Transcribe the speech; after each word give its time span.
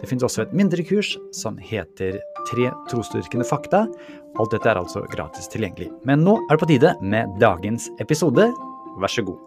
Det 0.00 0.06
finnes 0.06 0.22
også 0.22 0.44
et 0.44 0.54
mindre 0.54 0.84
kurs 0.86 1.16
som 1.34 1.58
heter 1.58 2.20
Tre 2.48 2.70
trosdyrkende 2.88 3.44
fakta. 3.44 3.82
Alt 4.38 4.54
dette 4.54 4.70
er 4.70 4.78
altså 4.78 5.02
gratis 5.10 5.50
tilgjengelig. 5.50 5.90
Men 6.06 6.22
nå 6.24 6.36
er 6.46 6.54
det 6.54 6.62
på 6.62 6.68
tide 6.70 6.94
med 7.02 7.34
dagens 7.42 7.90
episode. 8.00 8.46
Vær 9.02 9.12
så 9.12 9.26
god. 9.26 9.44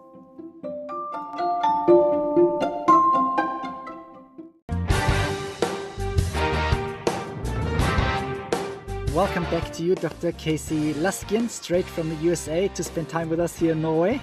Welcome 9.15 9.47
back 9.51 9.71
to 9.73 9.83
you, 9.83 9.95
Dr. 9.95 10.31
Casey 10.37 10.93
Luskin, 10.93 11.49
straight 11.49 11.85
from 11.85 12.09
the 12.09 12.15
USA 12.27 12.67
to 12.67 12.83
spend 12.83 13.09
time 13.09 13.29
with 13.29 13.39
us 13.39 13.57
here 13.57 13.71
in 13.71 13.81
Norway. 13.81 14.21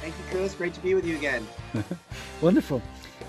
Thank 0.00 0.14
you, 0.14 0.24
Chris. 0.30 0.54
Great 0.54 0.74
to 0.74 0.80
be 0.80 0.94
with 0.94 1.04
you 1.04 1.16
again. 1.16 1.46
Wonderful. 2.42 2.80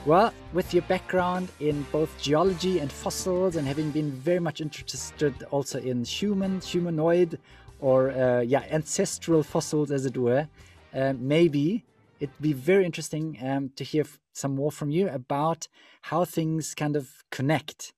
Well, 0.06 0.34
with 0.54 0.74
your 0.74 0.84
background 0.84 1.50
in 1.60 1.86
both 1.92 2.10
geology 2.22 2.80
and 2.80 2.92
fossils, 2.92 3.56
and 3.58 3.68
having 3.68 3.92
been 3.92 4.12
very 4.12 4.40
much 4.40 4.62
interested 4.62 5.34
also 5.52 5.80
in 5.80 6.04
human, 6.04 6.62
humanoid, 6.62 7.38
or 7.80 8.12
uh, 8.12 8.42
yeah, 8.42 8.64
ancestral 8.72 9.44
fossils, 9.44 9.92
as 9.92 10.06
it 10.06 10.18
were, 10.18 10.48
uh, 10.94 11.14
maybe 11.20 11.84
it'd 12.20 12.42
be 12.42 12.54
very 12.54 12.86
interesting 12.86 13.38
um, 13.44 13.70
to 13.76 13.84
hear 13.84 14.06
some 14.34 14.56
more 14.56 14.72
from 14.72 14.90
you 14.90 15.10
about 15.10 15.68
how 16.02 16.26
things 16.26 16.74
kind 16.74 16.96
of 16.96 17.10
connect. 17.30 17.94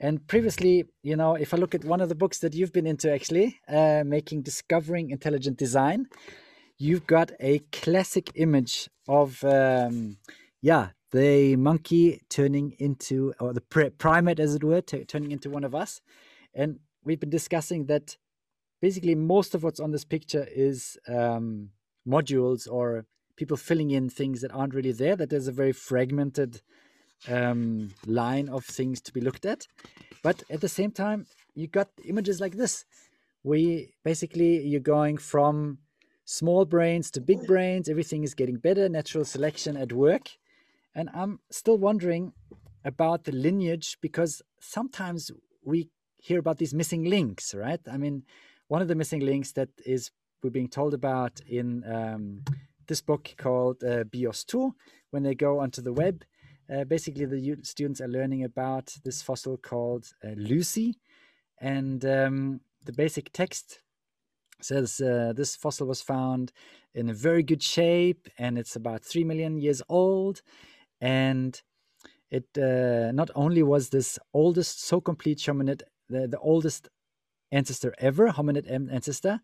And 0.00 0.26
previously, 0.26 0.84
you 1.02 1.16
know, 1.16 1.34
if 1.34 1.54
I 1.54 1.56
look 1.56 1.74
at 1.74 1.84
one 1.84 2.00
of 2.00 2.08
the 2.08 2.14
books 2.14 2.40
that 2.40 2.54
you've 2.54 2.72
been 2.72 2.86
into, 2.86 3.12
actually, 3.12 3.60
uh, 3.68 4.02
making 4.04 4.42
discovering 4.42 5.10
intelligent 5.10 5.56
design, 5.56 6.08
you've 6.78 7.06
got 7.06 7.30
a 7.40 7.60
classic 7.72 8.30
image 8.34 8.90
of, 9.08 9.42
um, 9.44 10.18
yeah, 10.60 10.88
the 11.14 11.54
monkey 11.54 12.20
turning 12.28 12.74
into, 12.80 13.32
or 13.38 13.52
the 13.52 13.60
primate, 13.98 14.40
as 14.40 14.56
it 14.56 14.64
were, 14.64 14.80
turning 14.80 15.30
into 15.30 15.48
one 15.48 15.62
of 15.62 15.72
us. 15.72 16.00
And 16.52 16.80
we've 17.04 17.20
been 17.20 17.30
discussing 17.30 17.86
that 17.86 18.16
basically 18.82 19.14
most 19.14 19.54
of 19.54 19.62
what's 19.62 19.78
on 19.78 19.92
this 19.92 20.04
picture 20.04 20.46
is 20.52 20.98
um, 21.06 21.70
modules 22.06 22.68
or 22.68 23.06
people 23.36 23.56
filling 23.56 23.92
in 23.92 24.10
things 24.10 24.40
that 24.40 24.52
aren't 24.52 24.74
really 24.74 24.90
there, 24.90 25.14
that 25.14 25.30
there's 25.30 25.46
a 25.46 25.52
very 25.52 25.70
fragmented 25.72 26.60
um, 27.28 27.90
line 28.06 28.48
of 28.48 28.64
things 28.64 29.00
to 29.02 29.12
be 29.12 29.20
looked 29.20 29.46
at. 29.46 29.68
But 30.24 30.42
at 30.50 30.60
the 30.62 30.68
same 30.68 30.90
time, 30.90 31.26
you 31.54 31.68
got 31.68 31.90
images 32.04 32.40
like 32.40 32.56
this. 32.56 32.84
We 33.44 33.94
basically, 34.04 34.66
you're 34.66 34.80
going 34.80 35.18
from 35.18 35.78
small 36.24 36.64
brains 36.64 37.08
to 37.12 37.20
big 37.20 37.46
brains, 37.46 37.88
everything 37.88 38.24
is 38.24 38.34
getting 38.34 38.56
better, 38.56 38.88
natural 38.88 39.24
selection 39.24 39.76
at 39.76 39.92
work. 39.92 40.30
And 40.94 41.10
I'm 41.12 41.40
still 41.50 41.78
wondering 41.78 42.32
about 42.84 43.24
the 43.24 43.32
lineage 43.32 43.98
because 44.00 44.42
sometimes 44.60 45.30
we 45.64 45.88
hear 46.18 46.38
about 46.38 46.58
these 46.58 46.74
missing 46.74 47.04
links, 47.04 47.54
right? 47.54 47.80
I 47.90 47.96
mean, 47.96 48.22
one 48.68 48.82
of 48.82 48.88
the 48.88 48.94
missing 48.94 49.20
links 49.20 49.52
that 49.52 49.70
is 49.84 50.10
we're 50.42 50.50
being 50.50 50.68
told 50.68 50.94
about 50.94 51.40
in 51.46 51.84
um, 51.90 52.42
this 52.86 53.00
book 53.00 53.34
called 53.36 53.82
uh, 53.82 54.04
BIOS 54.04 54.44
2, 54.44 54.74
when 55.10 55.22
they 55.22 55.34
go 55.34 55.58
onto 55.58 55.80
the 55.80 55.92
web, 55.92 56.24
uh, 56.72 56.84
basically 56.84 57.24
the 57.24 57.56
students 57.62 58.00
are 58.00 58.08
learning 58.08 58.44
about 58.44 58.94
this 59.04 59.22
fossil 59.22 59.56
called 59.56 60.06
uh, 60.22 60.28
Lucy. 60.36 60.98
And 61.60 62.04
um, 62.04 62.60
the 62.84 62.92
basic 62.92 63.32
text 63.32 63.80
says 64.60 65.00
uh, 65.00 65.32
this 65.34 65.56
fossil 65.56 65.86
was 65.86 66.02
found 66.02 66.52
in 66.94 67.08
a 67.08 67.14
very 67.14 67.42
good 67.42 67.62
shape 67.62 68.28
and 68.38 68.58
it's 68.58 68.76
about 68.76 69.04
3 69.04 69.24
million 69.24 69.58
years 69.58 69.82
old 69.88 70.42
and 71.00 71.62
it 72.30 72.46
uh, 72.58 73.12
not 73.12 73.30
only 73.34 73.62
was 73.62 73.90
this 73.90 74.18
oldest 74.32 74.82
so 74.82 75.00
complete 75.00 75.38
hominid 75.38 75.82
the, 76.08 76.26
the 76.26 76.38
oldest 76.38 76.88
ancestor 77.52 77.94
ever 77.98 78.28
hominid 78.30 78.70
ancestor 78.70 79.40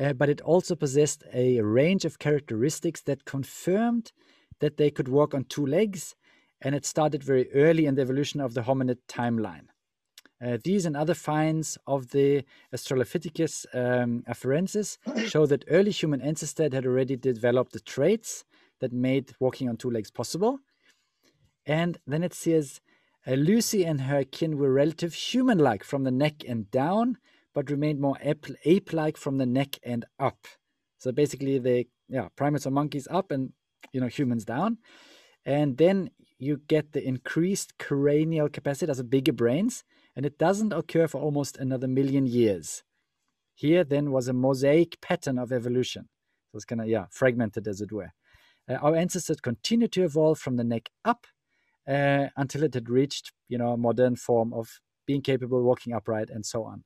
uh, 0.00 0.12
but 0.12 0.28
it 0.28 0.40
also 0.42 0.74
possessed 0.76 1.24
a 1.32 1.60
range 1.60 2.04
of 2.04 2.18
characteristics 2.18 3.00
that 3.02 3.24
confirmed 3.24 4.12
that 4.60 4.76
they 4.76 4.90
could 4.90 5.08
walk 5.08 5.34
on 5.34 5.44
two 5.44 5.66
legs 5.66 6.14
and 6.60 6.74
it 6.74 6.84
started 6.84 7.22
very 7.22 7.52
early 7.52 7.86
in 7.86 7.94
the 7.94 8.02
evolution 8.02 8.40
of 8.40 8.54
the 8.54 8.62
hominid 8.62 8.98
timeline 9.08 9.68
uh, 10.40 10.56
these 10.62 10.86
and 10.86 10.96
other 10.96 11.14
finds 11.14 11.76
of 11.86 12.10
the 12.10 12.44
Australopithecus 12.74 13.66
um, 13.74 14.22
afarensis 14.28 14.98
show 15.28 15.46
that 15.46 15.64
early 15.68 15.90
human 15.90 16.20
ancestors 16.20 16.72
had 16.72 16.86
already 16.86 17.16
developed 17.16 17.72
the 17.72 17.80
traits 17.80 18.44
that 18.80 18.92
made 18.92 19.32
walking 19.40 19.68
on 19.68 19.76
two 19.76 19.90
legs 19.90 20.10
possible. 20.10 20.60
And 21.68 21.98
then 22.06 22.24
it 22.24 22.32
says 22.32 22.80
uh, 23.26 23.32
Lucy 23.32 23.84
and 23.84 24.00
her 24.00 24.24
kin 24.24 24.56
were 24.56 24.72
relative 24.72 25.12
human 25.12 25.58
like 25.58 25.84
from 25.84 26.04
the 26.04 26.10
neck 26.10 26.42
and 26.48 26.70
down, 26.70 27.18
but 27.54 27.70
remained 27.70 28.00
more 28.00 28.16
ape 28.22 28.92
like 28.92 29.18
from 29.18 29.36
the 29.36 29.46
neck 29.46 29.78
and 29.82 30.06
up. 30.18 30.46
So 30.96 31.12
basically, 31.12 31.58
the 31.58 31.86
yeah, 32.08 32.28
primates 32.36 32.66
or 32.66 32.70
monkeys 32.70 33.06
up 33.10 33.30
and 33.30 33.52
you 33.92 34.00
know 34.00 34.06
humans 34.06 34.46
down. 34.46 34.78
And 35.44 35.76
then 35.76 36.10
you 36.38 36.60
get 36.68 36.92
the 36.92 37.06
increased 37.06 37.78
cranial 37.78 38.48
capacity, 38.48 38.90
as 38.90 39.02
bigger 39.02 39.32
brains, 39.32 39.84
and 40.16 40.24
it 40.24 40.38
doesn't 40.38 40.72
occur 40.72 41.06
for 41.06 41.20
almost 41.20 41.58
another 41.58 41.86
million 41.86 42.26
years. 42.26 42.82
Here 43.54 43.84
then 43.84 44.10
was 44.10 44.28
a 44.28 44.32
mosaic 44.32 45.00
pattern 45.00 45.38
of 45.38 45.52
evolution. 45.52 46.08
So 46.50 46.56
it's 46.56 46.64
kind 46.64 46.80
of 46.80 46.88
yeah, 46.88 47.06
fragmented 47.10 47.68
as 47.68 47.82
it 47.82 47.92
were. 47.92 48.12
Uh, 48.68 48.74
our 48.74 48.96
ancestors 48.96 49.40
continued 49.40 49.92
to 49.92 50.04
evolve 50.04 50.38
from 50.38 50.56
the 50.56 50.64
neck 50.64 50.90
up 51.04 51.26
uh, 51.88 52.26
until 52.36 52.62
it 52.62 52.74
had 52.74 52.90
reached, 52.90 53.32
you 53.48 53.58
know, 53.58 53.72
a 53.72 53.76
modern 53.76 54.16
form 54.16 54.52
of 54.52 54.80
being 55.06 55.22
capable, 55.22 55.62
walking 55.62 55.94
upright, 55.94 56.28
and 56.30 56.44
so 56.44 56.64
on. 56.64 56.84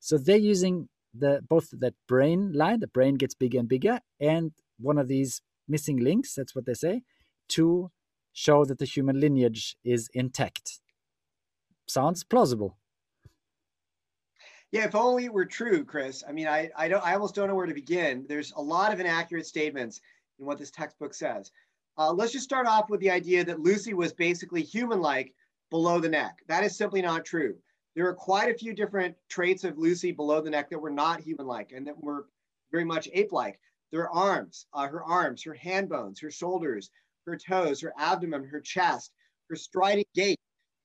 So 0.00 0.16
they're 0.16 0.36
using 0.36 0.88
the 1.12 1.40
both 1.48 1.70
that 1.72 1.94
brain 2.06 2.52
line, 2.52 2.80
the 2.80 2.86
brain 2.86 3.16
gets 3.16 3.34
bigger 3.34 3.58
and 3.58 3.68
bigger, 3.68 4.00
and 4.20 4.52
one 4.78 4.98
of 4.98 5.08
these 5.08 5.40
missing 5.66 5.96
links, 5.96 6.34
that's 6.34 6.54
what 6.54 6.66
they 6.66 6.74
say, 6.74 7.02
to 7.48 7.90
show 8.32 8.64
that 8.64 8.78
the 8.78 8.84
human 8.84 9.18
lineage 9.18 9.76
is 9.84 10.08
intact. 10.14 10.80
Sounds 11.88 12.22
plausible. 12.22 12.78
Yeah, 14.70 14.84
if 14.84 14.94
only 14.94 15.24
it 15.24 15.32
were 15.32 15.46
true, 15.46 15.84
Chris. 15.84 16.22
I 16.28 16.32
mean, 16.32 16.46
I, 16.46 16.70
I 16.76 16.88
don't 16.88 17.04
I 17.04 17.14
almost 17.14 17.34
don't 17.34 17.48
know 17.48 17.54
where 17.54 17.66
to 17.66 17.74
begin. 17.74 18.26
There's 18.28 18.52
a 18.52 18.62
lot 18.62 18.92
of 18.92 19.00
inaccurate 19.00 19.46
statements 19.46 20.00
in 20.38 20.46
what 20.46 20.58
this 20.58 20.70
textbook 20.70 21.14
says. 21.14 21.50
Uh, 21.98 22.12
let's 22.12 22.32
just 22.32 22.44
start 22.44 22.66
off 22.66 22.88
with 22.88 23.00
the 23.00 23.10
idea 23.10 23.44
that 23.44 23.58
Lucy 23.58 23.92
was 23.92 24.12
basically 24.12 24.62
human-like 24.62 25.34
below 25.68 25.98
the 25.98 26.08
neck. 26.08 26.38
That 26.46 26.62
is 26.62 26.76
simply 26.76 27.02
not 27.02 27.24
true. 27.24 27.56
There 27.96 28.06
are 28.06 28.14
quite 28.14 28.54
a 28.54 28.56
few 28.56 28.72
different 28.72 29.16
traits 29.28 29.64
of 29.64 29.76
Lucy 29.76 30.12
below 30.12 30.40
the 30.40 30.50
neck 30.50 30.70
that 30.70 30.78
were 30.78 30.90
not 30.90 31.20
human-like 31.20 31.72
and 31.72 31.84
that 31.88 32.00
were 32.00 32.26
very 32.70 32.84
much 32.84 33.08
ape-like. 33.12 33.58
Their 33.90 34.08
arms, 34.10 34.66
uh, 34.72 34.86
her 34.86 35.02
arms, 35.02 35.42
her 35.42 35.54
hand 35.54 35.88
bones, 35.88 36.20
her 36.20 36.30
shoulders, 36.30 36.90
her 37.26 37.36
toes, 37.36 37.80
her 37.80 37.92
abdomen, 37.98 38.44
her 38.44 38.60
chest, 38.60 39.10
her 39.50 39.56
striding 39.56 40.04
gait 40.14 40.38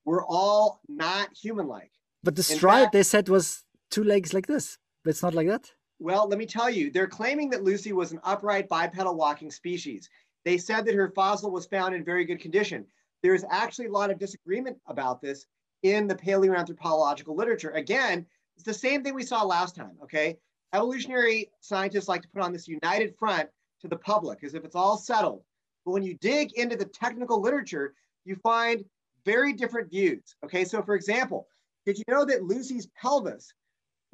were 0.05 0.25
all 0.27 0.81
not 0.89 1.29
human-like. 1.39 1.91
But 2.23 2.35
the 2.35 2.43
stride 2.43 2.85
fact, 2.85 2.93
they 2.93 3.03
said 3.03 3.29
was 3.29 3.63
two 3.91 4.03
legs 4.03 4.33
like 4.33 4.47
this. 4.47 4.79
But 5.03 5.11
it's 5.11 5.21
not 5.21 5.35
like 5.35 5.47
that. 5.47 5.69
Well, 5.99 6.27
let 6.27 6.39
me 6.39 6.45
tell 6.45 6.69
you, 6.69 6.89
they're 6.89 7.07
claiming 7.07 7.49
that 7.51 7.63
Lucy 7.63 7.93
was 7.93 8.13
an 8.13 8.19
upright 8.23 8.67
bipedal 8.67 9.15
walking 9.15 9.51
species. 9.51 10.09
They 10.45 10.57
said 10.57 10.85
that 10.85 10.95
her 10.95 11.11
fossil 11.15 11.51
was 11.51 11.65
found 11.65 11.95
in 11.95 12.03
very 12.03 12.25
good 12.25 12.39
condition. 12.39 12.85
There's 13.21 13.45
actually 13.49 13.87
a 13.87 13.91
lot 13.91 14.11
of 14.11 14.19
disagreement 14.19 14.77
about 14.87 15.21
this 15.21 15.45
in 15.83 16.07
the 16.07 16.15
paleoanthropological 16.15 17.35
literature. 17.35 17.71
Again, 17.71 18.25
it's 18.55 18.65
the 18.65 18.73
same 18.73 19.03
thing 19.03 19.13
we 19.13 19.23
saw 19.23 19.43
last 19.43 19.75
time, 19.75 19.97
okay? 20.03 20.37
Evolutionary 20.73 21.49
scientists 21.61 22.07
like 22.07 22.21
to 22.21 22.29
put 22.29 22.41
on 22.41 22.51
this 22.51 22.67
united 22.67 23.15
front 23.17 23.49
to 23.81 23.87
the 23.87 23.97
public 23.97 24.43
as 24.43 24.53
if 24.53 24.65
it's 24.65 24.75
all 24.75 24.97
settled. 24.97 25.43
But 25.85 25.91
when 25.91 26.03
you 26.03 26.15
dig 26.15 26.53
into 26.53 26.75
the 26.75 26.85
technical 26.85 27.41
literature, 27.41 27.93
you 28.25 28.35
find 28.37 28.83
very 29.25 29.53
different 29.53 29.89
views, 29.89 30.35
okay? 30.43 30.65
So 30.65 30.81
for 30.81 30.95
example, 30.95 31.47
did 31.85 31.97
you 31.97 32.03
know 32.07 32.25
that 32.25 32.43
Lucy's 32.43 32.87
pelvis 32.99 33.53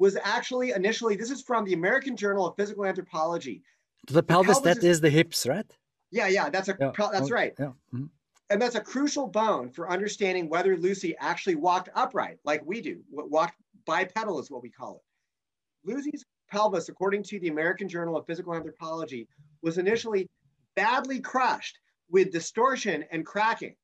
was 0.00 0.16
actually 0.24 0.72
initially, 0.72 1.14
this 1.14 1.30
is 1.30 1.42
from 1.42 1.64
the 1.64 1.74
American 1.74 2.16
Journal 2.16 2.46
of 2.46 2.56
Physical 2.56 2.86
Anthropology. 2.86 3.62
The, 4.06 4.14
the 4.14 4.22
pelvis, 4.22 4.58
pelvis 4.58 4.64
that 4.64 4.78
is, 4.78 4.96
is 4.96 5.00
the 5.02 5.10
hips, 5.10 5.46
right? 5.46 5.70
Yeah, 6.10 6.26
yeah, 6.26 6.50
that's 6.50 6.68
a 6.68 6.76
yeah. 6.80 6.90
that's 6.96 7.30
right. 7.30 7.54
Yeah. 7.58 7.72
Mm-hmm. 7.94 8.06
And 8.50 8.60
that's 8.60 8.74
a 8.74 8.80
crucial 8.80 9.28
bone 9.28 9.70
for 9.70 9.88
understanding 9.88 10.48
whether 10.48 10.76
Lucy 10.76 11.16
actually 11.20 11.54
walked 11.54 11.88
upright, 11.94 12.38
like 12.44 12.62
we 12.66 12.80
do. 12.80 13.00
Walked 13.10 13.54
bipedal 13.86 14.40
is 14.40 14.50
what 14.50 14.62
we 14.62 14.70
call 14.70 14.96
it. 14.96 15.90
Lucy's 15.90 16.24
pelvis, 16.50 16.88
according 16.88 17.22
to 17.22 17.38
the 17.38 17.48
American 17.48 17.88
Journal 17.88 18.16
of 18.16 18.26
Physical 18.26 18.54
Anthropology, 18.54 19.28
was 19.62 19.78
initially 19.78 20.28
badly 20.74 21.20
crushed 21.20 21.78
with 22.10 22.32
distortion 22.32 23.04
and 23.12 23.24
cracking. 23.24 23.76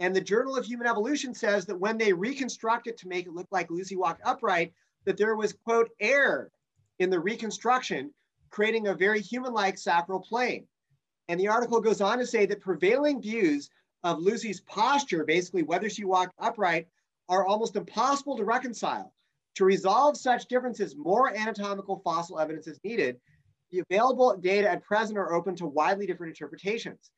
And 0.00 0.14
the 0.14 0.20
Journal 0.20 0.56
of 0.56 0.66
Human 0.66 0.86
Evolution 0.86 1.34
says 1.34 1.64
that 1.66 1.80
when 1.80 1.96
they 1.96 2.12
reconstruct 2.12 2.88
it 2.88 2.98
to 2.98 3.08
make 3.08 3.26
it 3.26 3.32
look 3.32 3.48
like 3.50 3.70
Lucy 3.70 3.96
walked 3.96 4.20
upright, 4.24 4.74
that 5.06 5.16
there 5.16 5.36
was, 5.36 5.54
quote, 5.64 5.88
air 6.00 6.50
in 6.98 7.10
the 7.10 7.20
reconstruction, 7.20 8.12
creating 8.50 8.88
a 8.88 8.94
very 8.94 9.20
human-like 9.20 9.78
sacral 9.78 10.20
plane. 10.20 10.66
And 11.28 11.40
the 11.40 11.48
article 11.48 11.80
goes 11.80 12.00
on 12.00 12.18
to 12.18 12.26
say 12.26 12.46
that 12.46 12.60
prevailing 12.60 13.20
views 13.22 13.70
of 14.02 14.20
Lucy's 14.20 14.60
posture, 14.60 15.24
basically 15.24 15.62
whether 15.62 15.88
she 15.88 16.04
walked 16.04 16.34
upright, 16.38 16.86
are 17.28 17.46
almost 17.46 17.76
impossible 17.76 18.36
to 18.36 18.44
reconcile. 18.44 19.12
To 19.56 19.64
resolve 19.64 20.16
such 20.16 20.46
differences, 20.46 20.96
more 20.96 21.34
anatomical 21.34 22.00
fossil 22.04 22.38
evidence 22.38 22.66
is 22.66 22.80
needed. 22.84 23.20
The 23.70 23.82
available 23.88 24.36
data 24.36 24.68
at 24.68 24.82
present 24.82 25.18
are 25.18 25.32
open 25.32 25.56
to 25.56 25.66
widely 25.66 26.06
different 26.06 26.32
interpretations. 26.32 27.10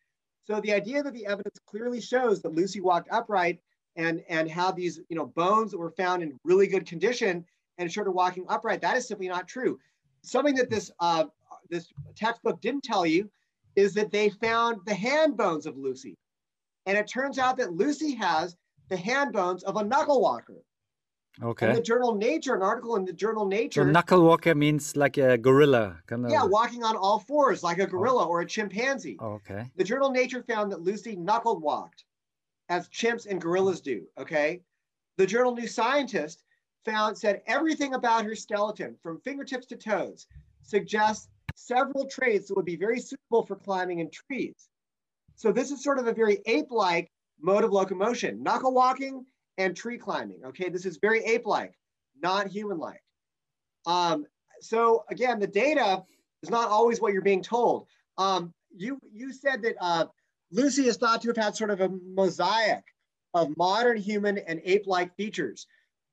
So 0.45 0.61
the 0.61 0.73
idea 0.73 1.03
that 1.03 1.13
the 1.13 1.27
evidence 1.27 1.59
clearly 1.67 2.01
shows 2.01 2.41
that 2.43 2.55
Lucy 2.55 2.81
walked 2.81 3.09
upright 3.11 3.61
and, 3.97 4.23
and 4.29 4.49
had 4.49 4.77
these 4.77 5.01
you 5.09 5.17
know, 5.17 5.27
bones 5.27 5.73
that 5.73 5.79
were 5.79 5.91
found 5.91 6.23
in 6.23 6.39
really 6.45 6.67
good 6.67 6.87
condition 6.87 7.45
and 7.79 7.91
showed 7.91 8.05
her 8.05 8.13
walking 8.13 8.47
upright, 8.49 8.81
that 8.83 8.97
is 8.97 9.09
simply 9.09 9.29
not 9.29 9.49
true. 9.49 9.79
Something 10.23 10.55
that 10.57 10.71
this, 10.71 10.91
uh, 11.01 11.25
this 11.69 11.89
textbook 12.15 12.61
didn't 12.61 12.85
tell 12.85 13.05
you 13.05 13.29
is 13.77 13.95
that 13.95 14.11
they 14.11 14.31
found 14.31 14.81
the 14.87 14.95
hand 14.95 15.37
bones 15.37 15.67
of 15.67 15.77
Lucy. 15.77 16.17
And 16.87 16.97
it 16.97 17.07
turns 17.07 17.39
out 17.39 17.57
that 17.59 17.73
Lucy 17.73 18.15
has 18.15 18.57
the 18.89 18.97
hand 18.97 19.33
bones 19.33 19.63
of 19.65 19.77
a 19.77 19.85
knuckle 19.85 20.21
walker. 20.21 20.63
Okay. 21.43 21.69
In 21.69 21.75
the 21.75 21.83
journal 21.83 22.15
Nature, 22.15 22.55
an 22.55 22.63
article 22.63 22.97
in 22.97 23.05
the 23.05 23.13
journal 23.13 23.45
Nature. 23.45 23.83
So 23.83 23.91
knuckle 23.91 24.23
walker 24.23 24.55
means 24.55 24.97
like 24.97 25.19
a 25.19 25.37
gorilla, 25.37 25.99
kind 26.07 26.25
of. 26.25 26.31
Yeah, 26.31 26.45
walking 26.45 26.83
on 26.83 26.97
all 26.97 27.19
fours 27.19 27.63
like 27.63 27.79
a 27.79 27.87
gorilla 27.87 28.25
oh. 28.25 28.29
or 28.29 28.41
a 28.41 28.47
chimpanzee. 28.47 29.19
Oh, 29.21 29.33
okay. 29.33 29.71
The 29.77 29.85
journal 29.85 30.11
Nature 30.11 30.43
found 30.43 30.73
that 30.73 30.81
Lucy 30.81 31.15
knuckle 31.15 31.61
walked, 31.61 32.05
as 32.71 32.89
chimps 32.89 33.27
and 33.27 33.39
gorillas 33.39 33.83
do. 33.83 34.07
Okay. 34.17 34.63
The 35.19 35.27
journal 35.27 35.55
New 35.55 35.69
Scientist 35.69 36.45
found 36.87 37.19
said 37.19 37.43
everything 37.47 37.93
about 37.95 38.25
her 38.25 38.35
skeleton, 38.35 38.97
from 39.03 39.21
fingertips 39.21 39.67
to 39.67 39.77
toes, 39.77 40.27
suggests 40.63 41.29
several 41.57 42.07
traits 42.07 42.49
that 42.49 42.55
would 42.55 42.65
be 42.65 42.77
very 42.77 43.01
suitable 43.01 43.45
for 43.45 43.57
climbing 43.57 43.99
in 43.99 44.11
trees. 44.11 44.69
So 45.35 45.51
this 45.51 45.71
is 45.71 45.83
sort 45.83 45.99
of 45.99 46.07
a 46.07 46.13
very 46.13 46.41
ape-like 46.47 47.11
mode 47.41 47.65
of 47.65 47.73
locomotion, 47.73 48.43
knuckle 48.43 48.73
walking 48.73 49.27
and 49.59 49.77
tree 49.77 49.99
climbing. 49.99 50.45
Okay, 50.47 50.69
this 50.69 50.87
is 50.87 50.99
very 50.99 51.25
ape-like, 51.25 51.73
not 52.23 52.47
human-like. 52.47 53.03
Um, 53.87 54.27
so 54.61 55.05
again, 55.11 55.41
the 55.41 55.47
data 55.47 56.03
is 56.43 56.51
not 56.51 56.71
always 56.71 57.01
what 57.01 57.13
you're 57.13 57.23
being 57.23 57.43
told. 57.43 57.87
Um, 58.19 58.53
you 58.75 58.99
you 59.13 59.33
said 59.33 59.63
that 59.63 59.77
uh, 59.81 60.07
Lucy 60.51 60.87
is 60.87 60.97
thought 60.97 61.23
to 61.23 61.29
have 61.29 61.37
had 61.37 61.57
sort 61.57 61.71
of 61.71 61.81
a 61.81 61.89
mosaic 61.89 62.85
of 63.35 63.57
modern 63.57 63.97
human 63.97 64.39
and 64.39 64.61
ape-like 64.65 65.15
features. 65.17 65.67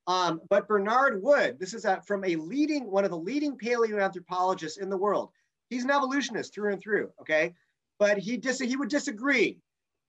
Um, 0.06 0.42
but 0.50 0.68
Bernard 0.68 1.22
Wood, 1.22 1.58
this 1.58 1.72
is 1.72 1.84
a, 1.84 2.02
from 2.06 2.24
a 2.24 2.36
leading, 2.36 2.90
one 2.90 3.04
of 3.04 3.10
the 3.10 3.16
leading 3.16 3.56
paleoanthropologists 3.56 4.78
in 4.78 4.90
the 4.90 4.96
world. 4.96 5.30
He's 5.70 5.84
an 5.84 5.90
evolutionist 5.90 6.52
through 6.52 6.72
and 6.72 6.82
through, 6.82 7.10
okay? 7.20 7.54
But 7.98 8.18
he, 8.18 8.36
dis- 8.36 8.60
he 8.60 8.76
would 8.76 8.90
disagree 8.90 9.58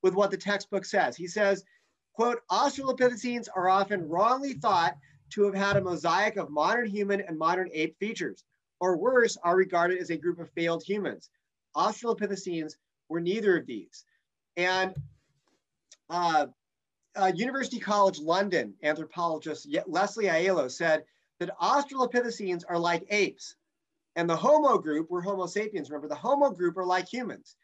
with 0.03 0.13
what 0.13 0.31
the 0.31 0.37
textbook 0.37 0.85
says. 0.85 1.15
He 1.15 1.27
says, 1.27 1.63
quote, 2.13 2.41
Australopithecines 2.51 3.47
are 3.55 3.69
often 3.69 4.07
wrongly 4.07 4.53
thought 4.53 4.97
to 5.31 5.43
have 5.45 5.55
had 5.55 5.77
a 5.77 5.81
mosaic 5.81 6.35
of 6.35 6.49
modern 6.49 6.87
human 6.87 7.21
and 7.21 7.37
modern 7.37 7.69
ape 7.73 7.97
features, 7.99 8.43
or 8.79 8.97
worse, 8.97 9.37
are 9.43 9.55
regarded 9.55 9.99
as 9.99 10.09
a 10.09 10.17
group 10.17 10.39
of 10.39 10.49
failed 10.51 10.83
humans. 10.83 11.29
Australopithecines 11.75 12.75
were 13.09 13.21
neither 13.21 13.57
of 13.57 13.65
these. 13.65 14.03
And 14.57 14.93
uh, 16.09 16.47
uh, 17.15 17.31
University 17.35 17.79
College 17.79 18.19
London 18.19 18.73
anthropologist 18.83 19.67
Leslie 19.87 20.25
Aiello 20.25 20.69
said 20.69 21.03
that 21.39 21.57
Australopithecines 21.59 22.63
are 22.67 22.79
like 22.79 23.05
apes. 23.09 23.55
And 24.15 24.29
the 24.29 24.35
Homo 24.35 24.77
group, 24.77 25.07
we're 25.09 25.21
Homo 25.21 25.45
sapiens, 25.45 25.89
remember, 25.89 26.07
the 26.07 26.15
Homo 26.15 26.49
group 26.51 26.77
are 26.77 26.85
like 26.85 27.07
humans. 27.07 27.55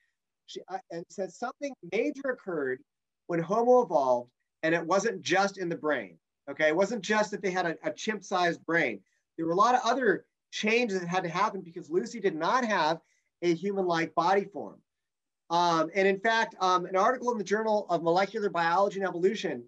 She, 0.48 0.59
uh, 0.68 0.80
and 0.92 1.06
said 1.09 1.31
something 1.31 1.74
major 1.94 2.31
occurred 2.31 2.80
when 3.27 3.42
Homo 3.42 3.83
evolved, 3.83 4.31
and 4.63 4.75
it 4.75 4.86
wasn't 4.86 5.21
just 5.21 5.57
in 5.57 5.69
the 5.69 5.77
brain. 5.77 6.18
Okay, 6.50 6.68
it 6.68 6.75
wasn't 6.75 7.03
just 7.03 7.31
that 7.31 7.42
they 7.42 7.51
had 7.51 7.65
a, 7.65 7.75
a 7.83 7.94
chimp 7.94 8.25
sized 8.25 8.65
brain. 8.65 9.00
There 9.38 9.45
were 9.45 9.53
a 9.53 9.56
lot 9.56 9.75
of 9.75 9.81
other 9.86 10.25
changes 10.51 11.00
that 11.00 11.07
had 11.07 11.24
to 11.24 11.30
happen 11.30 11.62
because 11.62 11.89
Lucy 11.89 12.19
did 12.19 12.36
not 12.36 12.65
have 12.65 13.00
a 13.42 13.53
human 13.53 13.86
like 13.86 14.13
body 14.13 14.44
form. 14.44 14.81
Um, 15.51 15.92
and 15.94 16.07
in 16.07 16.18
fact, 16.19 16.56
um, 16.62 16.86
an 16.86 16.95
article 16.95 17.31
in 17.33 17.38
the 17.38 17.44
Journal 17.44 17.86
of 17.89 18.03
Molecular 18.03 18.50
Biology 18.50 19.00
and 19.00 19.07
Evolution 19.07 19.65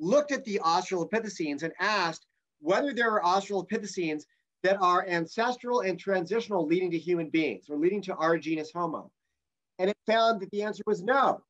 looked 0.00 0.32
at 0.32 0.44
the 0.44 0.58
Australopithecines 0.64 1.62
and 1.62 1.72
asked 1.78 2.26
whether 2.60 2.94
there 2.94 3.20
are 3.20 3.22
Australopithecines 3.22 4.22
that 4.62 4.78
are 4.80 5.06
ancestral 5.06 5.80
and 5.80 5.98
transitional 5.98 6.66
leading 6.66 6.90
to 6.90 6.98
human 6.98 7.28
beings 7.28 7.66
or 7.68 7.76
leading 7.76 8.00
to 8.02 8.14
our 8.16 8.38
genus 8.38 8.72
Homo. 8.72 9.12
And 9.78 9.90
it 9.90 9.96
found 10.06 10.40
that 10.40 10.50
the 10.50 10.62
answer 10.62 10.82
was 10.86 11.02
no. 11.02 11.42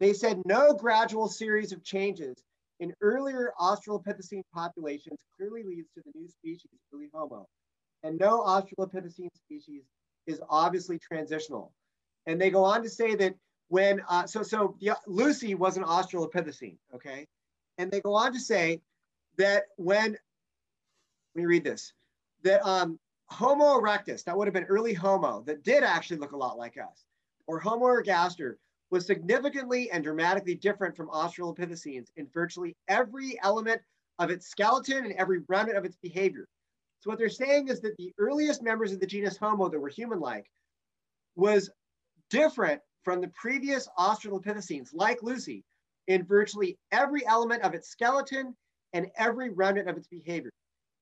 They 0.00 0.12
said 0.12 0.42
no 0.44 0.74
gradual 0.74 1.28
series 1.28 1.70
of 1.72 1.84
changes 1.84 2.34
in 2.80 2.92
earlier 3.00 3.52
Australopithecine 3.60 4.42
populations 4.52 5.20
clearly 5.36 5.62
leads 5.62 5.88
to 5.94 6.02
the 6.04 6.18
new 6.18 6.28
species, 6.28 6.80
early 6.92 7.08
Homo. 7.14 7.46
And 8.02 8.18
no 8.18 8.40
Australopithecine 8.40 9.28
species 9.36 9.84
is 10.26 10.40
obviously 10.50 10.98
transitional. 10.98 11.72
And 12.26 12.40
they 12.40 12.50
go 12.50 12.64
on 12.64 12.82
to 12.82 12.88
say 12.88 13.14
that 13.16 13.34
when, 13.68 14.02
uh, 14.08 14.26
so, 14.26 14.42
so 14.42 14.76
the, 14.80 14.96
Lucy 15.06 15.54
was 15.54 15.76
an 15.76 15.84
Australopithecine, 15.84 16.76
okay? 16.94 17.26
And 17.78 17.90
they 17.90 18.00
go 18.00 18.14
on 18.14 18.32
to 18.32 18.40
say 18.40 18.80
that 19.38 19.64
when, 19.76 20.12
let 20.12 20.20
me 21.34 21.46
read 21.46 21.64
this, 21.64 21.92
that 22.42 22.64
um, 22.66 22.98
Homo 23.26 23.80
erectus, 23.80 24.24
that 24.24 24.36
would 24.36 24.46
have 24.46 24.54
been 24.54 24.64
early 24.64 24.92
Homo, 24.92 25.42
that 25.46 25.64
did 25.64 25.82
actually 25.82 26.18
look 26.18 26.32
a 26.32 26.36
lot 26.36 26.58
like 26.58 26.76
us, 26.76 27.06
or 27.46 27.58
Homo 27.58 27.86
ergaster, 27.86 28.56
was 28.90 29.06
significantly 29.06 29.90
and 29.90 30.04
dramatically 30.04 30.54
different 30.54 30.94
from 30.94 31.08
Australopithecines 31.08 32.08
in 32.16 32.28
virtually 32.34 32.76
every 32.88 33.38
element 33.42 33.80
of 34.18 34.30
its 34.30 34.46
skeleton 34.46 35.06
and 35.06 35.14
every 35.14 35.40
remnant 35.48 35.78
of 35.78 35.86
its 35.86 35.96
behavior. 35.96 36.46
So 37.00 37.08
what 37.08 37.18
they're 37.18 37.30
saying 37.30 37.68
is 37.68 37.80
that 37.80 37.96
the 37.96 38.12
earliest 38.18 38.62
members 38.62 38.92
of 38.92 39.00
the 39.00 39.06
genus 39.06 39.38
Homo 39.38 39.70
that 39.70 39.80
were 39.80 39.88
human-like 39.88 40.50
was 41.36 41.70
different 42.32 42.80
from 43.04 43.20
the 43.20 43.28
previous 43.28 43.88
Australopithecines, 43.98 44.88
like 44.94 45.22
Lucy, 45.22 45.62
in 46.08 46.24
virtually 46.24 46.78
every 46.90 47.24
element 47.26 47.62
of 47.62 47.74
its 47.74 47.88
skeleton 47.88 48.56
and 48.94 49.06
every 49.16 49.50
remnant 49.50 49.88
of 49.88 49.96
its 49.96 50.08
behavior. 50.08 50.50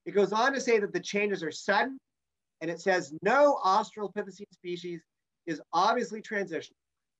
It 0.07 0.11
goes 0.13 0.33
on 0.33 0.53
to 0.53 0.61
say 0.61 0.79
that 0.81 0.93
the 0.93 1.01
changes 1.01 1.43
are 1.43 1.53
sudden, 1.53 1.99
and 2.61 2.71
it 2.71 2.81
says 2.81 3.15
no 3.23 3.59
Australopithecine 3.65 4.53
species 4.53 5.01
is 5.47 5.63
obviously 5.73 6.21
transitional. 6.21 6.77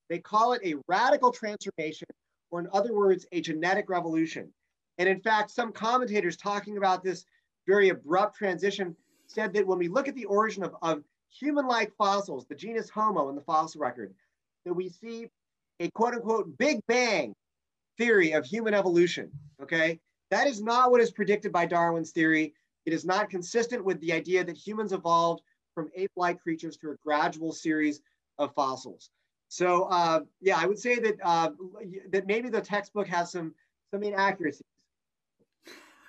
They 0.09 0.19
call 0.19 0.53
it 0.55 0.63
a 0.65 0.75
radical 0.89 1.31
transformation, 1.31 2.09
or 2.51 2.61
in 2.61 2.69
other 2.73 2.93
words, 2.93 3.27
a 3.33 3.41
genetic 3.41 3.89
revolution. 3.89 4.53
And 4.99 5.09
in 5.09 5.21
fact, 5.21 5.51
some 5.51 5.73
commentators 5.73 6.37
talking 6.37 6.77
about 6.77 7.03
this 7.05 7.25
very 7.67 7.91
abrupt 7.91 8.37
transition 8.37 8.97
said 9.27 9.53
that 9.53 9.67
when 9.67 9.79
we 9.79 9.89
look 9.89 10.09
at 10.09 10.17
the 10.17 10.25
origin 10.25 10.65
of, 10.65 10.75
of 10.83 11.03
human-like 11.31 11.93
fossils, 11.97 12.47
the 12.47 12.55
genus 12.55 12.91
Homo 12.91 13.29
in 13.29 13.35
the 13.35 13.41
fossil 13.41 13.81
record, 13.81 14.15
that 14.65 14.75
we 14.75 14.89
see 14.89 15.29
a 15.81 15.91
quote 15.91 16.15
unquote 16.15 16.57
big 16.59 16.81
bang 16.87 17.35
theory 17.99 18.33
of 18.33 18.45
human 18.45 18.75
evolution, 18.75 19.31
okay? 19.63 19.99
That 20.31 20.47
is 20.47 20.63
not 20.63 20.91
what 20.91 21.01
is 21.01 21.11
predicted 21.11 21.53
by 21.53 21.67
Darwin's 21.67 22.13
theory. 22.13 22.55
It 22.87 22.93
is 22.93 23.05
not 23.05 23.31
consistent 23.31 23.85
with 23.85 24.01
the 24.01 24.13
idea 24.13 24.45
that 24.45 24.57
humans 24.57 24.93
evolved 24.93 25.43
from 25.75 25.89
ape-like 25.95 26.41
creatures 26.41 26.77
through 26.77 26.93
a 26.93 26.97
gradual 27.05 27.53
series 27.53 28.01
of 28.39 28.55
fossils. 28.55 29.11
So 29.49 29.85
uh, 29.85 30.21
yeah, 30.41 30.59
I 30.59 30.67
would 30.67 30.79
say 30.79 30.99
that 31.01 31.17
uh, 31.23 31.51
that 32.11 32.27
maybe 32.27 32.49
the 32.49 32.61
textbook 32.61 33.09
has 33.09 33.33
some 33.33 33.55
some 33.91 34.03
inaccuracies. 34.03 34.63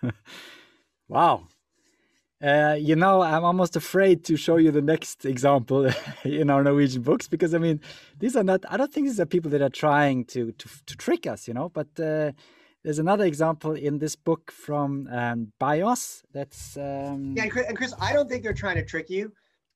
wow, 1.08 1.48
uh, 2.42 2.76
you 2.80 2.96
know, 2.96 3.22
I'm 3.22 3.44
almost 3.44 3.76
afraid 3.76 4.24
to 4.26 4.36
show 4.36 4.58
you 4.58 4.72
the 4.72 4.82
next 4.82 5.26
example 5.26 5.92
in 6.24 6.50
our 6.50 6.64
Norwegian 6.64 7.04
books 7.04 7.28
because 7.28 7.54
I 7.54 7.60
mean, 7.60 7.80
these 8.18 8.36
are 8.36 8.44
not. 8.44 8.66
I 8.70 8.78
don't 8.78 8.92
think 8.92 9.08
these 9.08 9.20
are 9.20 9.26
people 9.26 9.52
that 9.52 9.62
are 9.62 9.70
trying 9.70 10.26
to 10.26 10.52
to, 10.52 10.70
to 10.88 10.98
trick 10.98 11.28
us, 11.28 11.48
you 11.48 11.54
know. 11.54 11.70
But 11.70 11.88
uh, 12.00 12.32
there's 12.84 13.00
another 13.00 13.26
example 13.26 13.74
in 13.74 14.00
this 14.00 14.16
book 14.16 14.52
from 14.52 15.08
um, 15.12 15.52
Bios. 15.60 16.24
That's 16.34 16.78
um... 16.78 17.36
yeah, 17.38 17.44
and 17.44 17.78
Chris, 17.78 17.94
I 18.00 18.14
don't 18.14 18.28
think 18.28 18.44
they're 18.44 18.54
trying 18.54 18.78
to 18.78 18.86
trick 18.86 19.10
you. 19.10 19.32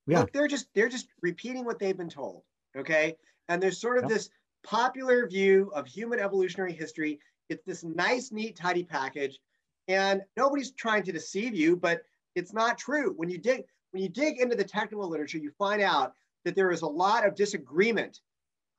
Yeah. 0.07 0.21
Look, 0.21 0.33
they're 0.33 0.47
just 0.47 0.67
they're 0.73 0.89
just 0.89 1.07
repeating 1.21 1.65
what 1.65 1.77
they've 1.77 1.97
been 1.97 2.09
told. 2.09 2.43
Okay, 2.75 3.15
and 3.47 3.61
there's 3.61 3.79
sort 3.79 3.97
of 3.97 4.05
yep. 4.05 4.11
this 4.11 4.29
popular 4.63 5.27
view 5.27 5.71
of 5.75 5.85
human 5.85 6.19
evolutionary 6.19 6.73
history. 6.73 7.19
It's 7.49 7.63
this 7.63 7.83
nice, 7.83 8.31
neat, 8.31 8.55
tidy 8.55 8.83
package, 8.83 9.39
and 9.87 10.23
nobody's 10.35 10.71
trying 10.71 11.03
to 11.03 11.11
deceive 11.11 11.53
you, 11.53 11.75
but 11.75 12.01
it's 12.35 12.53
not 12.53 12.77
true. 12.77 13.13
When 13.15 13.29
you 13.29 13.37
dig, 13.37 13.63
when 13.91 14.03
you 14.03 14.09
dig 14.09 14.39
into 14.39 14.55
the 14.55 14.63
technical 14.63 15.09
literature, 15.09 15.37
you 15.37 15.51
find 15.57 15.81
out 15.81 16.13
that 16.43 16.55
there 16.55 16.71
is 16.71 16.81
a 16.81 16.87
lot 16.87 17.25
of 17.25 17.35
disagreement 17.35 18.19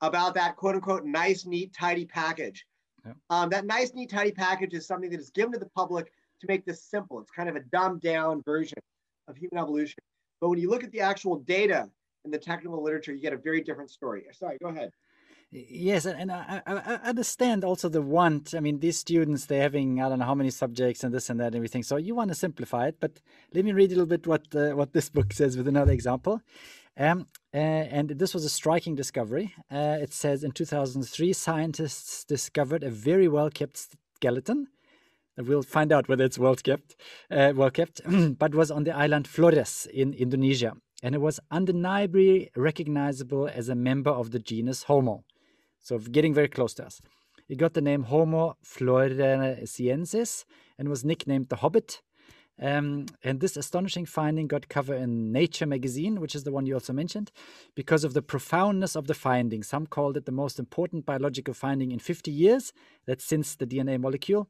about 0.01 0.35
that 0.35 0.55
quote 0.55 0.75
unquote 0.75 1.05
nice, 1.05 1.45
neat, 1.45 1.73
tidy 1.73 2.05
package. 2.05 2.65
Yeah. 3.05 3.13
Um, 3.29 3.49
that 3.49 3.65
nice, 3.65 3.93
neat, 3.93 4.09
tidy 4.09 4.31
package 4.31 4.73
is 4.73 4.85
something 4.85 5.09
that 5.09 5.19
is 5.19 5.29
given 5.31 5.51
to 5.53 5.59
the 5.59 5.69
public 5.75 6.11
to 6.41 6.47
make 6.47 6.65
this 6.65 6.83
simple. 6.83 7.19
It's 7.19 7.31
kind 7.31 7.49
of 7.49 7.55
a 7.55 7.61
dumbed 7.71 8.01
down 8.01 8.41
version 8.43 8.77
of 9.27 9.35
human 9.37 9.57
evolution. 9.57 9.97
But 10.39 10.49
when 10.49 10.59
you 10.59 10.69
look 10.69 10.83
at 10.83 10.91
the 10.91 11.01
actual 11.01 11.37
data 11.37 11.89
in 12.25 12.31
the 12.31 12.37
technical 12.37 12.81
literature, 12.83 13.13
you 13.13 13.21
get 13.21 13.33
a 13.33 13.37
very 13.37 13.61
different 13.61 13.89
story. 13.89 14.25
Sorry, 14.33 14.57
go 14.61 14.69
ahead. 14.69 14.91
Yes, 15.49 16.05
and 16.05 16.29
I, 16.29 16.61
I, 16.67 16.95
understand 17.05 17.63
also 17.63 17.87
the 17.87 18.01
want. 18.01 18.53
I 18.53 18.59
mean, 18.59 18.79
these 18.79 18.99
students 18.99 19.45
they're 19.45 19.61
having 19.61 20.01
I 20.01 20.09
don't 20.09 20.19
know 20.19 20.25
how 20.25 20.35
many 20.35 20.49
subjects 20.49 21.05
and 21.05 21.13
this 21.13 21.29
and 21.29 21.39
that 21.39 21.47
and 21.47 21.55
everything. 21.55 21.83
So 21.83 21.95
you 21.95 22.15
want 22.15 22.29
to 22.31 22.35
simplify 22.35 22.87
it, 22.87 22.97
but 22.99 23.21
let 23.53 23.63
me 23.63 23.71
read 23.71 23.91
a 23.91 23.95
little 23.95 24.07
bit 24.07 24.27
what 24.27 24.53
uh, 24.53 24.71
what 24.71 24.91
this 24.91 25.09
book 25.09 25.31
says 25.31 25.55
with 25.55 25.69
another 25.69 25.93
example. 25.93 26.41
Um, 26.97 27.27
uh, 27.53 27.57
and 27.57 28.09
this 28.09 28.33
was 28.33 28.43
a 28.43 28.49
striking 28.49 28.95
discovery. 28.95 29.53
Uh, 29.71 29.97
it 30.01 30.11
says 30.11 30.43
in 30.43 30.51
2003, 30.51 31.31
scientists 31.31 32.25
discovered 32.25 32.83
a 32.83 32.89
very 32.89 33.29
well 33.29 33.49
kept 33.49 33.95
skeleton. 34.15 34.67
We'll 35.37 35.63
find 35.63 35.93
out 35.93 36.09
whether 36.09 36.25
it's 36.25 36.39
well 36.39 36.55
kept, 36.55 36.97
uh, 37.31 37.53
well 37.55 37.69
kept, 37.69 38.01
but 38.37 38.53
was 38.53 38.69
on 38.69 38.83
the 38.83 38.91
island 38.91 39.29
Flores 39.29 39.87
in 39.93 40.13
Indonesia, 40.13 40.73
and 41.01 41.15
it 41.15 41.21
was 41.21 41.39
undeniably 41.51 42.49
recognizable 42.55 43.47
as 43.47 43.69
a 43.69 43.75
member 43.75 44.11
of 44.11 44.31
the 44.31 44.39
genus 44.39 44.83
Homo 44.83 45.23
so 45.87 45.97
getting 45.99 46.33
very 46.33 46.49
close 46.49 46.73
to 46.73 46.85
us. 46.85 46.99
It 47.47 47.57
got 47.57 47.73
the 47.73 47.81
name 47.81 48.03
Homo 48.03 48.57
floresiensis 48.61 50.43
and 50.77 50.89
was 50.89 51.05
nicknamed 51.05 51.47
the 51.47 51.55
Hobbit. 51.57 52.01
Um, 52.61 53.05
and 53.23 53.39
this 53.39 53.55
astonishing 53.55 54.05
finding 54.05 54.47
got 54.47 54.67
cover 54.67 54.95
in 54.95 55.31
Nature 55.31 55.65
magazine, 55.65 56.19
which 56.19 56.35
is 56.35 56.43
the 56.43 56.51
one 56.51 56.65
you 56.65 56.73
also 56.73 56.91
mentioned, 56.91 57.31
because 57.73 58.03
of 58.03 58.13
the 58.13 58.21
profoundness 58.21 58.97
of 58.97 59.07
the 59.07 59.13
finding. 59.13 59.63
Some 59.63 59.87
called 59.87 60.17
it 60.17 60.25
the 60.25 60.31
most 60.33 60.59
important 60.59 61.05
biological 61.05 61.53
finding 61.53 61.91
in 61.91 61.99
50 61.99 62.31
years. 62.31 62.73
That's 63.05 63.23
since 63.23 63.55
the 63.55 63.67
DNA 63.67 63.97
molecule. 63.97 64.49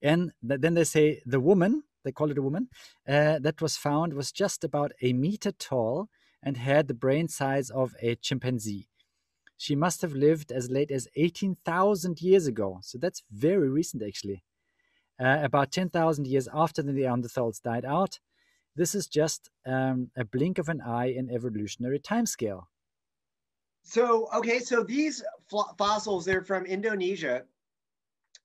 And 0.00 0.32
th- 0.48 0.60
then 0.60 0.72
they 0.72 0.84
say 0.84 1.20
the 1.26 1.40
woman, 1.40 1.82
they 2.02 2.12
call 2.12 2.30
it 2.30 2.38
a 2.38 2.42
woman, 2.42 2.68
uh, 3.06 3.40
that 3.40 3.60
was 3.60 3.76
found 3.76 4.14
was 4.14 4.32
just 4.32 4.64
about 4.64 4.92
a 5.02 5.12
meter 5.12 5.52
tall 5.52 6.08
and 6.42 6.56
had 6.56 6.88
the 6.88 6.94
brain 6.94 7.28
size 7.28 7.68
of 7.68 7.94
a 8.00 8.14
chimpanzee. 8.14 8.88
She 9.64 9.74
must 9.74 10.02
have 10.02 10.12
lived 10.12 10.52
as 10.52 10.70
late 10.70 10.90
as 10.90 11.08
18,000 11.16 12.20
years 12.20 12.46
ago. 12.46 12.80
So 12.82 12.98
that's 12.98 13.22
very 13.32 13.70
recent, 13.70 14.02
actually. 14.02 14.44
Uh, 15.18 15.38
about 15.40 15.72
10,000 15.72 16.26
years 16.26 16.46
after 16.52 16.82
the 16.82 16.92
Neanderthals 16.92 17.62
died 17.62 17.86
out. 17.86 18.18
This 18.76 18.94
is 18.94 19.06
just 19.06 19.48
um, 19.64 20.10
a 20.18 20.24
blink 20.26 20.58
of 20.58 20.68
an 20.68 20.82
eye 20.82 21.14
in 21.16 21.30
evolutionary 21.30 21.98
timescale. 21.98 22.64
So, 23.84 24.28
okay, 24.34 24.58
so 24.58 24.82
these 24.82 25.24
fossils, 25.78 26.26
they're 26.26 26.44
from 26.44 26.66
Indonesia. 26.66 27.44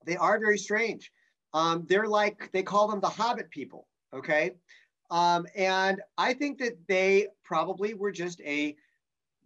They 0.06 0.16
are 0.16 0.40
very 0.40 0.58
strange. 0.58 1.12
Um, 1.54 1.86
they're 1.90 2.08
like, 2.08 2.50
they 2.54 2.64
call 2.64 2.88
them 2.88 3.02
the 3.02 3.10
Hobbit 3.10 3.50
people, 3.50 3.88
okay? 4.14 4.52
Um, 5.12 5.48
and 5.54 6.02
I 6.18 6.34
think 6.34 6.60
that 6.60 6.78
they 6.88 7.28
probably 7.44 7.94
were 7.94 8.14
just 8.14 8.40
a 8.40 8.78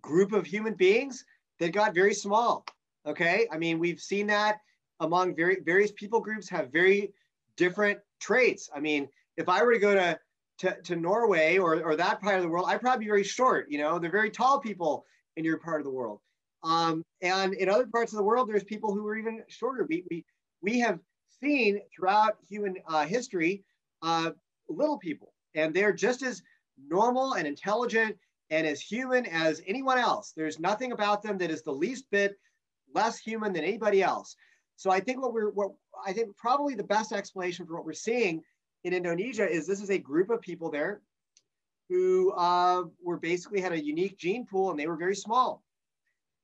group 0.03 0.33
of 0.33 0.45
human 0.45 0.75
beings 0.75 1.25
that 1.59 1.71
got 1.71 1.93
very 1.93 2.13
small. 2.13 2.65
Okay. 3.05 3.47
I 3.51 3.57
mean, 3.57 3.79
we've 3.79 3.99
seen 3.99 4.27
that 4.27 4.59
among 4.99 5.35
very 5.35 5.57
various 5.65 5.91
people 5.91 6.19
groups 6.19 6.49
have 6.49 6.71
very 6.71 7.13
different 7.57 7.99
traits. 8.19 8.69
I 8.73 8.79
mean, 8.79 9.07
if 9.37 9.49
I 9.49 9.63
were 9.63 9.73
to 9.73 9.79
go 9.79 9.93
to 9.93 10.19
to, 10.59 10.77
to 10.83 10.95
Norway 10.95 11.57
or, 11.57 11.81
or 11.83 11.95
that 11.95 12.21
part 12.21 12.35
of 12.35 12.43
the 12.43 12.49
world, 12.49 12.65
I'd 12.67 12.81
probably 12.81 13.05
be 13.05 13.09
very 13.09 13.23
short. 13.23 13.69
You 13.69 13.79
know, 13.79 13.99
they're 13.99 14.11
very 14.11 14.29
tall 14.29 14.59
people 14.59 15.05
in 15.35 15.43
your 15.43 15.57
part 15.57 15.81
of 15.81 15.85
the 15.85 15.91
world. 15.91 16.19
Um, 16.63 17.03
and 17.21 17.53
in 17.55 17.69
other 17.69 17.87
parts 17.87 18.13
of 18.13 18.17
the 18.17 18.23
world, 18.23 18.47
there's 18.47 18.63
people 18.63 18.93
who 18.93 19.05
are 19.07 19.17
even 19.17 19.43
shorter. 19.47 19.85
We, 19.89 20.05
we, 20.09 20.25
we 20.61 20.79
have 20.79 20.99
seen 21.41 21.81
throughout 21.93 22.37
human 22.47 22.75
uh, 22.87 23.05
history 23.05 23.63
uh, 24.01 24.31
little 24.69 24.97
people, 24.97 25.33
and 25.55 25.73
they're 25.73 25.91
just 25.91 26.21
as 26.21 26.41
normal 26.87 27.33
and 27.33 27.47
intelligent 27.47 28.15
and 28.53 28.67
as 28.67 28.79
human 28.79 29.25
as 29.25 29.63
anyone 29.65 29.97
else. 29.97 30.31
There's 30.37 30.59
nothing 30.59 30.91
about 30.91 31.23
them 31.23 31.39
that 31.39 31.49
is 31.49 31.63
the 31.63 31.71
least 31.71 32.05
bit 32.11 32.37
less 32.93 33.17
human 33.17 33.51
than 33.51 33.63
anybody 33.63 34.03
else. 34.03 34.35
So 34.75 34.91
I 34.91 34.99
think 34.99 35.21
what 35.21 35.33
we're 35.33 35.49
what 35.49 35.71
I 36.05 36.13
think 36.13 36.37
probably 36.37 36.75
the 36.75 36.83
best 36.83 37.11
explanation 37.11 37.65
for 37.65 37.75
what 37.75 37.85
we're 37.85 37.93
seeing 37.93 38.43
in 38.83 38.93
Indonesia 38.93 39.49
is 39.49 39.65
this 39.65 39.81
is 39.81 39.89
a 39.89 39.97
group 39.97 40.29
of 40.29 40.39
people 40.41 40.69
there 40.69 41.01
who 41.89 42.31
uh, 42.33 42.83
were 43.03 43.17
basically 43.17 43.59
had 43.59 43.71
a 43.71 43.83
unique 43.83 44.17
gene 44.17 44.45
pool 44.45 44.69
and 44.69 44.79
they 44.79 44.87
were 44.87 44.97
very 44.97 45.15
small. 45.15 45.63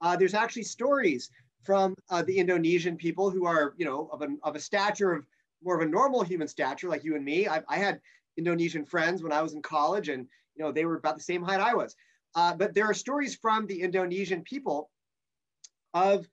Uh, 0.01 0.15
there's 0.15 0.33
actually 0.33 0.63
stories 0.63 1.29
from 1.63 1.93
uh, 2.09 2.23
the 2.23 2.37
Indonesian 2.37 2.97
people 2.97 3.29
who 3.29 3.45
are 3.45 3.75
you 3.77 3.85
know 3.85 4.09
of 4.11 4.23
a, 4.23 4.29
of 4.41 4.55
a 4.55 4.59
stature 4.59 5.13
of 5.13 5.27
more 5.63 5.75
of 5.75 5.87
a 5.87 5.91
normal 5.91 6.23
human 6.23 6.47
stature 6.47 6.89
like 6.89 7.03
you 7.03 7.15
and 7.15 7.23
me. 7.23 7.47
I, 7.47 7.61
I 7.69 7.77
had 7.77 8.01
Indonesian 8.35 8.83
friends 8.83 9.21
when 9.21 9.31
I 9.31 9.43
was 9.43 9.53
in 9.53 9.61
college 9.61 10.09
and 10.09 10.25
know, 10.65 10.71
they 10.71 10.85
were 10.85 10.95
about 10.95 11.17
the 11.17 11.23
same 11.23 11.43
height 11.43 11.59
I 11.59 11.73
was. 11.73 11.95
Uh, 12.35 12.55
but 12.55 12.73
there 12.73 12.85
are 12.85 12.93
stories 12.93 13.35
from 13.35 13.65
the 13.65 13.81
Indonesian 13.81 14.43
people 14.43 14.89
of, 15.93 16.27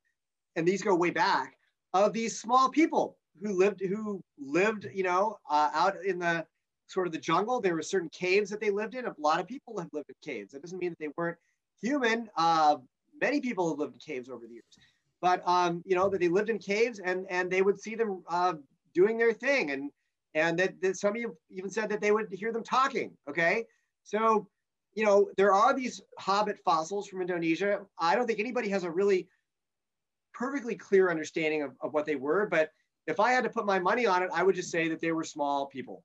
and 0.56 0.66
these 0.66 0.82
go 0.82 0.94
way 0.94 1.10
back, 1.10 1.56
of 1.94 2.12
these 2.12 2.38
small 2.38 2.68
people 2.68 3.16
who 3.42 3.52
lived, 3.52 3.80
who 3.80 4.22
lived, 4.38 4.86
you 4.92 5.02
know, 5.02 5.38
uh, 5.50 5.70
out 5.72 5.96
in 6.04 6.18
the 6.18 6.46
sort 6.86 7.06
of 7.06 7.12
the 7.12 7.18
jungle. 7.18 7.60
There 7.60 7.74
were 7.74 7.82
certain 7.82 8.10
caves 8.10 8.50
that 8.50 8.60
they 8.60 8.70
lived 8.70 8.94
in. 8.94 9.06
A 9.06 9.14
lot 9.18 9.40
of 9.40 9.46
people 9.46 9.78
have 9.78 9.88
lived 9.92 10.10
in 10.10 10.14
caves. 10.22 10.52
That 10.52 10.62
doesn't 10.62 10.78
mean 10.78 10.90
that 10.90 10.98
they 10.98 11.12
weren't 11.16 11.38
human. 11.80 12.28
Uh, 12.36 12.76
many 13.20 13.40
people 13.40 13.70
have 13.70 13.78
lived 13.78 13.94
in 13.94 14.00
caves 14.00 14.28
over 14.28 14.46
the 14.46 14.54
years, 14.54 14.64
but 15.20 15.42
um, 15.46 15.82
you 15.86 15.96
know 15.96 16.08
that 16.08 16.20
they 16.20 16.28
lived 16.28 16.50
in 16.50 16.58
caves 16.58 16.98
and 16.98 17.26
and 17.30 17.50
they 17.50 17.62
would 17.62 17.80
see 17.80 17.94
them 17.94 18.22
uh, 18.28 18.54
doing 18.94 19.16
their 19.18 19.32
thing 19.32 19.70
and 19.70 19.90
and 20.34 20.58
that, 20.58 20.80
that 20.82 20.98
some 20.98 21.10
of 21.10 21.16
you 21.16 21.34
even 21.50 21.70
said 21.70 21.88
that 21.88 22.02
they 22.02 22.12
would 22.12 22.28
hear 22.30 22.52
them 22.52 22.62
talking. 22.62 23.10
Okay, 23.28 23.64
so, 24.06 24.46
you 24.94 25.04
know, 25.04 25.28
there 25.36 25.52
are 25.52 25.74
these 25.74 26.00
hobbit 26.18 26.58
fossils 26.64 27.08
from 27.08 27.20
Indonesia. 27.20 27.80
I 27.98 28.14
don't 28.14 28.26
think 28.26 28.38
anybody 28.38 28.68
has 28.68 28.84
a 28.84 28.90
really 28.90 29.28
perfectly 30.32 30.76
clear 30.76 31.10
understanding 31.10 31.62
of, 31.62 31.72
of 31.80 31.92
what 31.92 32.06
they 32.06 32.14
were, 32.14 32.46
but 32.46 32.70
if 33.08 33.18
I 33.18 33.32
had 33.32 33.42
to 33.44 33.50
put 33.50 33.66
my 33.66 33.80
money 33.80 34.06
on 34.06 34.22
it, 34.22 34.30
I 34.32 34.44
would 34.44 34.54
just 34.54 34.70
say 34.70 34.88
that 34.88 35.00
they 35.00 35.10
were 35.10 35.24
small 35.24 35.66
people. 35.66 36.04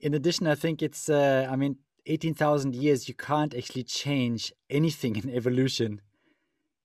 In 0.00 0.14
addition, 0.14 0.46
I 0.46 0.54
think 0.54 0.82
it's, 0.82 1.10
uh, 1.10 1.46
I 1.50 1.56
mean, 1.56 1.76
18,000 2.06 2.74
years, 2.74 3.08
you 3.08 3.14
can't 3.14 3.54
actually 3.54 3.84
change 3.84 4.50
anything 4.70 5.16
in 5.16 5.28
evolution 5.28 6.00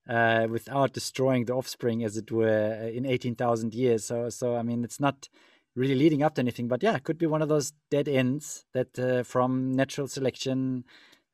uh, 0.10 0.48
without 0.50 0.92
destroying 0.92 1.46
the 1.46 1.54
offspring, 1.54 2.04
as 2.04 2.18
it 2.18 2.32
were, 2.32 2.82
uh, 2.84 2.88
in 2.88 3.06
18,000 3.06 3.74
years. 3.74 4.04
So, 4.04 4.30
so 4.30 4.58
I 4.58 4.62
mean, 4.62 4.84
it's 4.84 5.00
not 5.00 5.30
really 5.76 5.96
leading 5.96 6.24
up 6.24 6.36
to 6.36 6.42
anything. 6.42 6.68
But 6.68 6.84
yeah, 6.84 6.96
it 6.96 7.04
could 7.04 7.18
be 7.18 7.26
one 7.26 7.42
of 7.42 7.50
those 7.50 7.74
dead 7.92 8.08
ends 8.08 8.66
that 8.74 8.98
uh, 8.98 9.24
from 9.24 9.74
natural 9.74 10.08
selection 10.08 10.86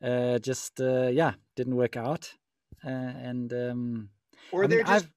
uh, 0.03 0.39
just 0.39 0.81
uh, 0.81 1.07
yeah 1.07 1.33
didn't 1.55 1.75
work 1.75 1.95
out, 1.95 2.33
uh, 2.83 2.89
and 2.89 3.53
um, 3.53 4.09
or 4.51 4.63
I 4.63 4.67
they're 4.67 4.77
mean, 4.79 4.87
just. 4.87 5.05
I've, 5.05 5.11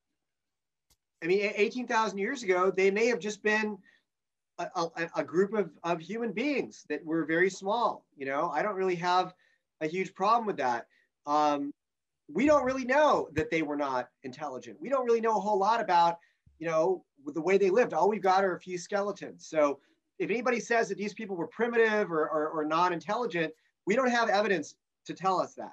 I 1.22 1.26
mean, 1.26 1.52
eighteen 1.56 1.86
thousand 1.86 2.18
years 2.18 2.42
ago, 2.42 2.70
they 2.70 2.90
may 2.90 3.06
have 3.06 3.18
just 3.18 3.42
been 3.42 3.78
a, 4.58 4.66
a, 4.76 5.10
a, 5.16 5.24
group 5.24 5.52
of, 5.54 5.70
of 5.82 6.00
human 6.00 6.32
beings 6.32 6.84
that 6.88 7.04
were 7.04 7.24
very 7.24 7.50
small. 7.50 8.04
You 8.16 8.26
know, 8.26 8.50
I 8.50 8.62
don't 8.62 8.76
really 8.76 8.94
have 8.96 9.34
a 9.80 9.86
huge 9.86 10.14
problem 10.14 10.46
with 10.46 10.56
that. 10.58 10.86
Um, 11.26 11.72
we 12.32 12.46
don't 12.46 12.64
really 12.64 12.84
know 12.84 13.28
that 13.32 13.50
they 13.50 13.62
were 13.62 13.76
not 13.76 14.08
intelligent. 14.22 14.80
We 14.80 14.88
don't 14.88 15.04
really 15.04 15.20
know 15.20 15.36
a 15.36 15.40
whole 15.40 15.58
lot 15.58 15.80
about, 15.80 16.18
you 16.58 16.66
know, 16.66 17.04
the 17.26 17.40
way 17.40 17.58
they 17.58 17.70
lived. 17.70 17.92
All 17.92 18.08
we've 18.08 18.22
got 18.22 18.44
are 18.44 18.56
a 18.56 18.60
few 18.60 18.78
skeletons. 18.78 19.46
So 19.46 19.80
if 20.18 20.30
anybody 20.30 20.60
says 20.60 20.88
that 20.88 20.98
these 20.98 21.14
people 21.14 21.36
were 21.36 21.48
primitive 21.48 22.12
or, 22.12 22.28
or, 22.28 22.48
or 22.48 22.64
non-intelligent, 22.64 23.52
we 23.86 23.96
don't 23.96 24.10
have 24.10 24.28
evidence 24.28 24.74
to 25.06 25.14
tell 25.14 25.40
us 25.40 25.54
that. 25.54 25.72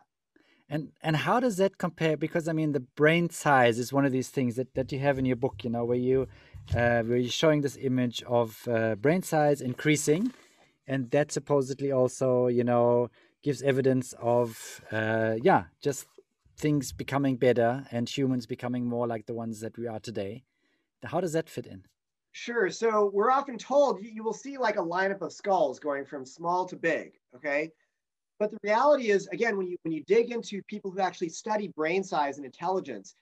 And 0.70 0.90
and 1.02 1.18
how 1.18 1.42
does 1.42 1.58
that 1.58 1.78
compare? 1.78 2.16
Because 2.16 2.48
I 2.48 2.54
mean, 2.54 2.72
the 2.72 2.80
brain 2.80 3.30
size 3.30 3.78
is 3.78 3.92
one 3.92 4.06
of 4.06 4.14
these 4.14 4.30
things 4.30 4.56
that, 4.56 4.74
that 4.74 4.92
you 4.92 5.00
have 5.00 5.20
in 5.20 5.26
your 5.26 5.36
book, 5.36 5.64
you 5.64 5.70
know, 5.70 5.84
where 5.84 5.98
you 5.98 6.28
uh, 6.74 7.02
where 7.04 7.18
you're 7.18 7.30
showing 7.30 7.60
this 7.62 7.78
image 7.82 8.24
of 8.24 8.66
uh, 8.70 8.96
brain 8.96 9.22
size 9.22 9.60
increasing, 9.60 10.32
and 10.88 11.12
that 11.12 11.30
supposedly 11.32 11.92
also, 11.92 12.48
you 12.48 12.64
know, 12.64 13.10
gives 13.44 13.62
evidence 13.62 14.14
of 14.22 14.82
uh, 14.94 15.36
yeah, 15.44 15.66
just 15.84 16.08
things 16.58 16.94
becoming 16.94 17.36
better 17.36 17.86
and 17.92 18.08
humans 18.08 18.46
becoming 18.46 18.86
more 18.86 19.08
like 19.08 19.26
the 19.26 19.34
ones 19.34 19.60
that 19.60 19.78
we 19.78 19.88
are 19.88 20.00
today. 20.00 20.44
How 21.04 21.22
does 21.22 21.34
that 21.34 21.50
fit 21.50 21.68
in? 21.68 21.84
Sure. 22.34 22.70
So 22.70 23.12
we're 23.14 23.32
often 23.32 23.58
told 23.58 24.02
you, 24.04 24.24
will 24.24 24.34
see 24.34 24.58
like 24.58 24.78
a 24.78 24.82
lineup 24.82 25.22
of 25.22 25.34
skulls 25.34 25.80
going 25.80 26.06
from 26.06 26.26
small 26.26 26.66
to 26.66 26.76
big. 26.76 27.14
Okay. 27.36 27.72
But 28.40 28.52
the 28.52 28.58
reality 28.64 29.12
is, 29.12 29.28
again, 29.28 29.58
when 29.58 29.68
you 29.68 29.78
when 29.84 29.94
you 29.94 30.04
dig 30.06 30.32
into 30.32 30.64
people 30.64 30.90
who 30.90 31.00
actually 31.00 31.30
study 31.30 31.68
brain 31.68 32.04
size 32.04 32.38
and 32.38 32.46
intelligence, 32.46 33.16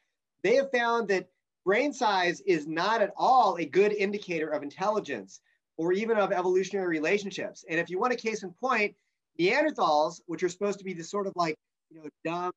they 0.44 0.56
have 0.56 0.72
found 0.72 1.08
that 1.10 1.28
brain 1.66 1.92
size 1.92 2.42
is 2.42 2.68
not 2.68 3.02
at 3.02 3.12
all 3.18 3.58
a 3.58 3.66
good 3.66 3.92
indicator 3.92 4.50
of 4.50 4.64
intelligence 4.64 5.42
or 5.78 5.92
even 5.92 6.18
of 6.18 6.32
evolutionary 6.32 6.88
relationships. 6.88 7.66
And 7.70 7.80
if 7.80 7.90
you 7.90 8.00
want 8.00 8.14
a 8.14 8.18
case 8.18 8.44
in 8.44 8.52
point, 8.62 8.96
Neanderthals, 9.40 10.22
which 10.28 10.44
are 10.44 10.50
supposed 10.50 10.80
to 10.80 10.86
be 10.86 10.94
the 10.94 11.04
sort 11.04 11.28
of 11.28 11.34
like, 11.36 11.56
you 11.90 12.00
know, 12.00 12.10
dumb, 12.24 12.52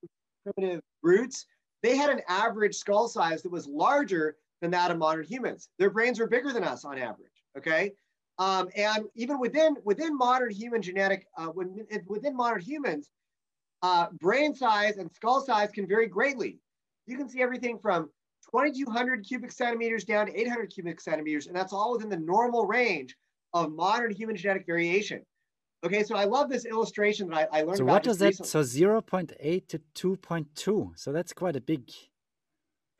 primitive 0.44 0.82
brutes, 1.02 1.46
they 1.82 1.96
had 1.96 2.10
an 2.10 2.20
average 2.28 2.74
skull 2.74 3.08
size 3.08 3.42
that 3.42 3.52
was 3.52 3.66
larger 3.66 4.36
than 4.62 4.70
that 4.70 4.90
of 4.90 4.96
modern 4.96 5.24
humans. 5.24 5.68
Their 5.78 5.90
brains 5.90 6.18
were 6.18 6.28
bigger 6.28 6.52
than 6.52 6.64
us 6.64 6.86
on 6.86 6.96
average, 6.96 7.42
okay? 7.58 7.92
Um, 8.38 8.68
and 8.74 9.04
even 9.14 9.38
within, 9.38 9.76
within 9.84 10.16
modern 10.16 10.50
human 10.50 10.80
genetic, 10.80 11.26
uh, 11.36 11.48
when, 11.48 11.84
within 12.06 12.34
modern 12.34 12.62
humans, 12.62 13.10
uh, 13.82 14.06
brain 14.20 14.54
size 14.54 14.96
and 14.96 15.12
skull 15.12 15.44
size 15.44 15.70
can 15.72 15.86
vary 15.86 16.06
greatly. 16.06 16.58
You 17.06 17.18
can 17.18 17.28
see 17.28 17.42
everything 17.42 17.78
from 17.78 18.08
2,200 18.52 19.26
cubic 19.26 19.50
centimeters 19.50 20.04
down 20.04 20.26
to 20.26 20.40
800 20.40 20.70
cubic 20.72 21.00
centimeters, 21.00 21.48
and 21.48 21.56
that's 21.56 21.72
all 21.72 21.92
within 21.92 22.08
the 22.08 22.16
normal 22.16 22.64
range 22.64 23.16
of 23.52 23.72
modern 23.72 24.12
human 24.14 24.36
genetic 24.36 24.64
variation. 24.64 25.20
Okay, 25.84 26.04
so 26.04 26.14
I 26.14 26.24
love 26.24 26.48
this 26.48 26.64
illustration 26.64 27.28
that 27.30 27.48
I, 27.52 27.58
I 27.58 27.62
learned. 27.62 27.78
So 27.78 27.84
what 27.84 28.04
does 28.04 28.18
that? 28.18 28.38
Recently. 28.38 28.48
So 28.48 28.62
0.8 28.62 29.66
to 29.66 30.16
2.2. 30.16 30.92
So 30.94 31.10
that's 31.10 31.32
quite 31.32 31.56
a 31.56 31.60
big 31.60 31.90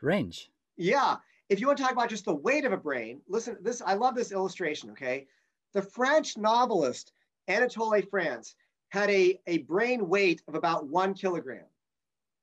range. 0.01 0.51
Yeah. 0.77 1.17
If 1.53 1.61
you 1.61 1.67
want 1.67 1.77
to 1.77 1.83
talk 1.85 1.93
about 1.93 2.09
just 2.09 2.25
the 2.25 2.35
weight 2.35 2.65
of 2.65 2.73
a 2.73 2.79
brain, 2.79 3.21
listen, 3.29 3.59
this 3.61 3.83
I 3.83 3.93
love 3.93 4.15
this 4.15 4.33
illustration. 4.33 4.89
Okay. 4.91 5.27
The 5.75 5.83
French 5.83 6.39
novelist 6.39 7.13
Anatole 7.47 8.01
France 8.11 8.55
had 8.89 9.11
a, 9.11 9.39
a 9.47 9.59
brain 9.59 10.09
weight 10.09 10.41
of 10.49 10.55
about 10.55 10.89
one 10.89 11.13
kilogram. 11.13 11.67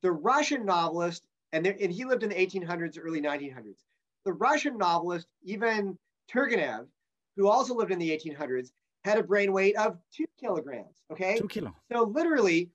The 0.04 0.12
Russian 0.12 0.64
novelist, 0.64 1.26
and, 1.54 1.66
there, 1.66 1.76
and 1.82 1.92
he 1.92 2.06
lived 2.06 2.22
in 2.22 2.30
the 2.30 2.36
1800s, 2.36 3.00
early 3.02 3.20
1900s. 3.20 3.84
The 4.26 4.34
Russian 4.34 4.78
novelist, 4.78 5.28
Ivan 5.52 5.98
Turgenev, 6.32 6.86
who 7.36 7.48
also 7.48 7.74
lived 7.74 7.92
in 7.92 7.98
the 7.98 8.12
1800s, 8.12 8.72
had 9.06 9.18
a 9.18 9.24
brain 9.24 9.52
weight 9.52 9.76
of 9.76 9.98
two 10.16 10.26
kilograms. 10.40 11.02
Okay. 11.12 11.40
Two 11.40 11.48
kilo. 11.48 11.76
So 11.92 12.04
literally, 12.04 12.70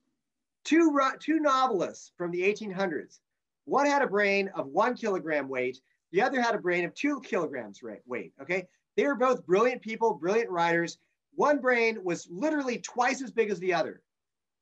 two 0.65 0.99
two 1.19 1.39
novelists 1.39 2.11
from 2.17 2.31
the 2.31 2.41
1800s. 2.41 3.19
One 3.63 3.85
had 3.85 4.01
a 4.01 4.07
brain 4.07 4.49
of 4.53 4.67
one 4.67 4.95
kilogram 4.95 5.47
weight. 5.47 5.79
The 6.11 6.21
other 6.21 6.41
had 6.41 6.55
a 6.55 6.59
brain 6.59 6.85
of 6.85 6.93
two 6.93 7.21
kilograms 7.21 7.81
weight. 8.05 8.33
Okay. 8.41 8.67
They 8.95 9.05
were 9.05 9.15
both 9.15 9.45
brilliant 9.45 9.81
people, 9.81 10.13
brilliant 10.13 10.49
writers. 10.49 10.97
One 11.33 11.59
brain 11.59 12.03
was 12.03 12.27
literally 12.29 12.79
twice 12.79 13.21
as 13.21 13.31
big 13.31 13.49
as 13.49 13.59
the 13.59 13.73
other. 13.73 14.01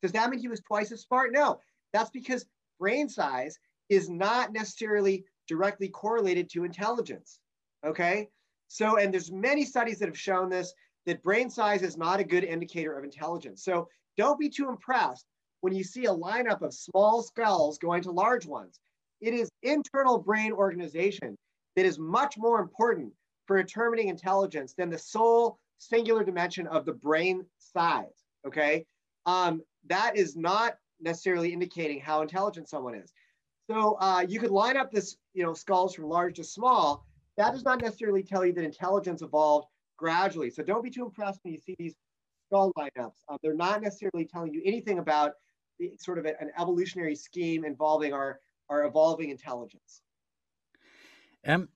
Does 0.02 0.12
that 0.14 0.30
mean 0.30 0.40
he 0.40 0.48
was 0.48 0.62
twice 0.62 0.92
as 0.92 1.02
smart? 1.02 1.32
No. 1.32 1.60
That's 1.92 2.10
because 2.10 2.46
brain 2.80 3.08
size 3.08 3.60
is 3.90 4.10
not 4.10 4.52
necessarily 4.52 5.26
directly 5.48 5.90
correlated 5.90 6.50
to 6.50 6.64
intelligence. 6.64 7.40
Okay. 7.86 8.30
So, 8.68 8.98
and 8.98 9.14
there's 9.14 9.32
many 9.32 9.66
studies 9.66 10.00
that 10.00 10.08
have 10.08 10.18
shown 10.18 10.50
this 10.50 10.74
that 11.06 11.22
brain 11.22 11.50
size 11.50 11.82
is 11.82 11.98
not 11.98 12.20
a 12.20 12.24
good 12.24 12.44
indicator 12.44 12.98
of 12.98 13.04
intelligence. 13.04 13.64
So 13.64 13.90
don't 14.18 14.40
be 14.40 14.50
too 14.50 14.70
impressed 14.70 15.26
when 15.62 15.74
you 15.74 15.84
see 15.84 16.06
a 16.06 16.14
lineup 16.14 16.62
of 16.62 16.74
small 16.74 17.22
skulls 17.22 17.78
going 17.78 18.04
to 18.04 18.12
large 18.12 18.46
ones. 18.46 18.80
It 19.24 19.34
is 19.34 19.50
internal 19.62 20.18
brain 20.18 20.52
organization 20.52 21.38
that 21.78 21.86
is 21.86 21.98
much 21.98 22.38
more 22.38 22.60
important 22.60 23.14
for 23.48 23.62
determining 23.62 24.10
intelligence 24.10 24.74
than 24.78 24.90
the 24.90 24.98
sole 24.98 25.58
singular 25.78 26.24
dimension 26.26 26.68
of 26.68 26.86
the 26.86 26.92
brain 26.94 27.46
size. 27.58 28.26
Okay. 28.46 28.86
Um, 29.26 29.62
that 29.88 30.18
is 30.18 30.36
not 30.36 30.76
necessarily 31.00 31.54
indicating 31.54 32.02
how 32.02 32.22
intelligent 32.22 32.68
someone 32.68 32.96
is. 32.96 33.14
So 33.70 33.98
uh, 34.02 34.26
you 34.28 34.40
could 34.42 34.52
line 34.52 34.76
up 34.76 34.92
this, 34.92 35.16
you 35.34 35.44
know, 35.44 35.54
skulls 35.54 35.96
from 35.96 36.06
large 36.10 36.36
to 36.36 36.44
small. 36.44 37.06
That 37.38 37.54
does 37.54 37.64
not 37.64 37.82
necessarily 37.82 38.24
tell 38.24 38.46
you 38.46 38.52
that 38.54 38.64
intelligence 38.64 39.22
evolved 39.22 39.68
gradually. 39.98 40.50
So 40.50 40.64
don't 40.64 40.84
be 40.84 40.90
too 40.90 41.06
impressed 41.06 41.40
when 41.44 41.54
you 41.54 41.60
see 41.60 41.76
these 41.80 41.96
skull 42.48 42.74
lineups. 42.78 43.20
Uh, 43.30 43.38
they're 43.42 43.54
not 43.54 43.82
necessarily 43.82 44.26
telling 44.26 44.54
you 44.54 44.62
anything 44.66 45.00
about 45.00 45.32
the, 45.80 45.94
sort 45.98 46.18
of 46.20 46.26
a, 46.26 46.40
an 46.42 46.52
evolutionary 46.60 47.16
scheme 47.16 47.64
involving 47.64 48.12
our, 48.12 48.40
our 48.74 48.84
evolving 48.86 49.30
intelligence. 49.30 50.02
Um, 51.46 51.70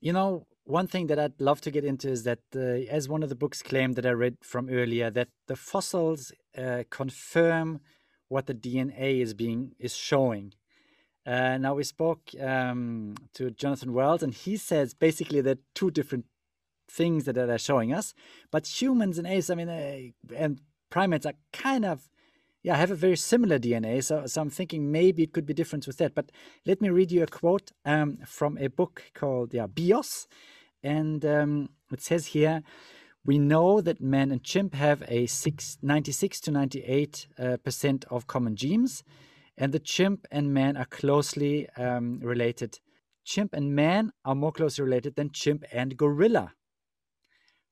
you 0.00 0.12
know, 0.12 0.46
one 0.64 0.86
thing 0.86 1.06
that 1.08 1.18
I'd 1.18 1.40
love 1.40 1.60
to 1.62 1.70
get 1.70 1.84
into 1.84 2.08
is 2.08 2.22
that, 2.24 2.40
uh, 2.54 2.94
as 2.98 3.08
one 3.08 3.22
of 3.22 3.28
the 3.28 3.40
books 3.44 3.62
claimed 3.62 3.94
that 3.96 4.06
I 4.06 4.10
read 4.24 4.36
from 4.42 4.68
earlier, 4.70 5.10
that 5.10 5.28
the 5.46 5.56
fossils 5.56 6.32
uh, 6.56 6.82
confirm 6.90 7.80
what 8.28 8.46
the 8.46 8.54
DNA 8.54 9.20
is 9.20 9.34
being 9.34 9.72
is 9.78 9.94
showing. 9.94 10.52
Uh, 11.26 11.58
now 11.58 11.74
we 11.74 11.84
spoke 11.84 12.22
um, 12.40 13.14
to 13.34 13.50
Jonathan 13.50 13.92
Wells, 13.92 14.22
and 14.22 14.32
he 14.32 14.56
says 14.56 14.94
basically 14.94 15.40
there 15.40 15.54
are 15.54 15.66
two 15.74 15.90
different 15.90 16.26
things 16.90 17.24
that 17.24 17.34
they're 17.34 17.58
showing 17.58 17.92
us. 17.92 18.14
But 18.50 18.80
humans 18.80 19.18
and 19.18 19.26
apes, 19.26 19.50
I 19.50 19.54
mean, 19.54 19.68
uh, 19.68 20.34
and 20.34 20.60
primates 20.90 21.26
are 21.26 21.34
kind 21.52 21.84
of, 21.84 22.08
yeah, 22.62 22.74
I 22.74 22.76
have 22.76 22.90
a 22.90 22.96
very 22.96 23.16
similar 23.16 23.58
DNA. 23.58 24.02
So, 24.04 24.26
so 24.26 24.42
I'm 24.42 24.50
thinking 24.50 24.92
maybe 24.92 25.22
it 25.22 25.32
could 25.32 25.46
be 25.46 25.54
different 25.54 25.86
with 25.86 25.96
that. 25.98 26.14
But 26.14 26.30
let 26.66 26.80
me 26.80 26.90
read 26.90 27.10
you 27.10 27.22
a 27.22 27.26
quote 27.26 27.72
um, 27.84 28.18
from 28.26 28.58
a 28.58 28.68
book 28.68 29.02
called 29.14 29.54
yeah 29.54 29.66
Bios, 29.66 30.26
and 30.82 31.24
um, 31.24 31.70
it 31.92 32.02
says 32.02 32.26
here. 32.26 32.62
We 33.22 33.38
know 33.38 33.82
that 33.82 34.00
man 34.00 34.30
and 34.30 34.42
chimp 34.42 34.74
have 34.74 35.02
a 35.06 35.26
six, 35.26 35.76
96 35.82 36.40
to 36.40 36.50
98 36.50 37.26
uh, 37.38 37.56
percent 37.62 38.06
of 38.10 38.26
common 38.26 38.56
genes, 38.56 39.04
and 39.58 39.74
the 39.74 39.78
chimp 39.78 40.26
and 40.30 40.54
man 40.54 40.78
are 40.78 40.86
closely 40.86 41.68
um, 41.76 42.20
related. 42.22 42.80
Chimp 43.24 43.52
and 43.52 43.74
man 43.74 44.12
are 44.24 44.34
more 44.34 44.52
closely 44.52 44.84
related 44.84 45.16
than 45.16 45.30
chimp 45.32 45.64
and 45.70 45.98
gorilla. 45.98 46.54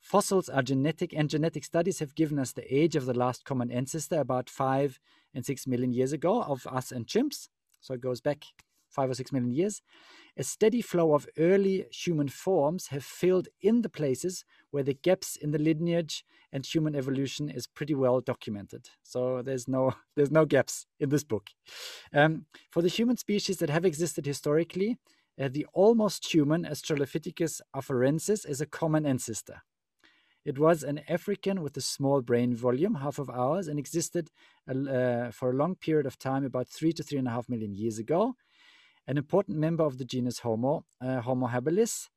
Fossils 0.08 0.48
are 0.48 0.62
genetic, 0.62 1.12
and 1.14 1.28
genetic 1.28 1.64
studies 1.64 1.98
have 1.98 2.14
given 2.14 2.38
us 2.38 2.52
the 2.52 2.74
age 2.74 2.96
of 2.96 3.04
the 3.04 3.12
last 3.12 3.44
common 3.44 3.70
ancestor 3.70 4.20
about 4.20 4.48
five 4.48 4.98
and 5.34 5.44
six 5.44 5.66
million 5.66 5.92
years 5.92 6.14
ago 6.14 6.42
of 6.44 6.66
us 6.66 6.90
and 6.90 7.06
chimps. 7.06 7.48
So 7.82 7.92
it 7.92 8.00
goes 8.00 8.22
back 8.22 8.42
five 8.88 9.10
or 9.10 9.14
six 9.14 9.32
million 9.32 9.52
years. 9.52 9.82
A 10.38 10.44
steady 10.44 10.80
flow 10.80 11.12
of 11.12 11.28
early 11.36 11.84
human 11.92 12.28
forms 12.28 12.86
have 12.86 13.04
filled 13.04 13.48
in 13.60 13.82
the 13.82 13.90
places 13.90 14.46
where 14.70 14.82
the 14.82 14.94
gaps 14.94 15.36
in 15.36 15.50
the 15.50 15.58
lineage 15.58 16.24
and 16.54 16.64
human 16.64 16.94
evolution 16.94 17.50
is 17.50 17.66
pretty 17.66 17.94
well 17.94 18.22
documented. 18.22 18.88
So 19.02 19.42
there's 19.42 19.68
no 19.68 19.92
there's 20.16 20.30
no 20.30 20.46
gaps 20.46 20.86
in 20.98 21.10
this 21.10 21.24
book. 21.24 21.50
Um, 22.14 22.46
for 22.70 22.80
the 22.80 22.88
human 22.88 23.18
species 23.18 23.58
that 23.58 23.68
have 23.68 23.84
existed 23.84 24.24
historically, 24.24 24.96
uh, 25.38 25.50
the 25.52 25.66
almost 25.74 26.32
human 26.32 26.64
Australopithecus 26.64 27.60
afarensis 27.76 28.48
is 28.48 28.62
a 28.62 28.66
common 28.66 29.04
ancestor. 29.04 29.60
It 30.48 30.58
was 30.58 30.82
an 30.82 31.02
African 31.10 31.60
with 31.60 31.76
a 31.76 31.82
small 31.82 32.22
brain 32.22 32.54
volume, 32.56 32.94
half 32.94 33.18
of 33.18 33.28
ours, 33.28 33.68
and 33.68 33.78
existed 33.78 34.30
uh, 34.66 35.30
for 35.30 35.50
a 35.50 35.52
long 35.52 35.74
period 35.74 36.06
of 36.06 36.18
time, 36.18 36.42
about 36.42 36.70
three 36.70 36.94
to 36.94 37.02
three 37.02 37.18
and 37.18 37.28
a 37.28 37.32
half 37.32 37.50
million 37.50 37.74
years 37.74 37.98
ago. 37.98 38.34
An 39.06 39.18
important 39.18 39.58
member 39.58 39.84
of 39.84 39.98
the 39.98 40.06
genus 40.06 40.38
Homo, 40.38 40.86
uh, 41.02 41.20
Homo 41.20 41.48
habilis, 41.48 42.08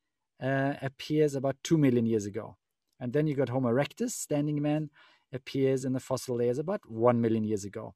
uh, 0.42 0.76
appears 0.82 1.36
about 1.36 1.58
two 1.62 1.78
million 1.78 2.06
years 2.06 2.26
ago. 2.26 2.56
And 3.02 3.12
then 3.12 3.28
you 3.28 3.36
got 3.36 3.50
Homo 3.50 3.70
erectus, 3.70 4.12
standing 4.12 4.62
man, 4.62 4.92
appears 5.34 5.84
in 5.84 5.92
the 5.92 6.00
fossil 6.00 6.38
layers 6.38 6.58
about 6.58 6.90
one 6.90 7.20
million 7.20 7.44
years 7.44 7.66
ago. 7.66 7.96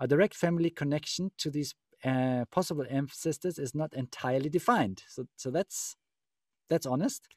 A 0.00 0.08
direct 0.08 0.34
family 0.34 0.70
connection 0.70 1.30
to 1.38 1.48
these 1.48 1.76
uh, 2.04 2.44
possible 2.50 2.86
ancestors 2.90 3.56
is 3.56 3.72
not 3.72 3.94
entirely 3.94 4.48
defined. 4.48 5.04
So, 5.06 5.26
so 5.36 5.52
that's 5.52 5.94
that's 6.68 6.86
honest. 6.86 7.28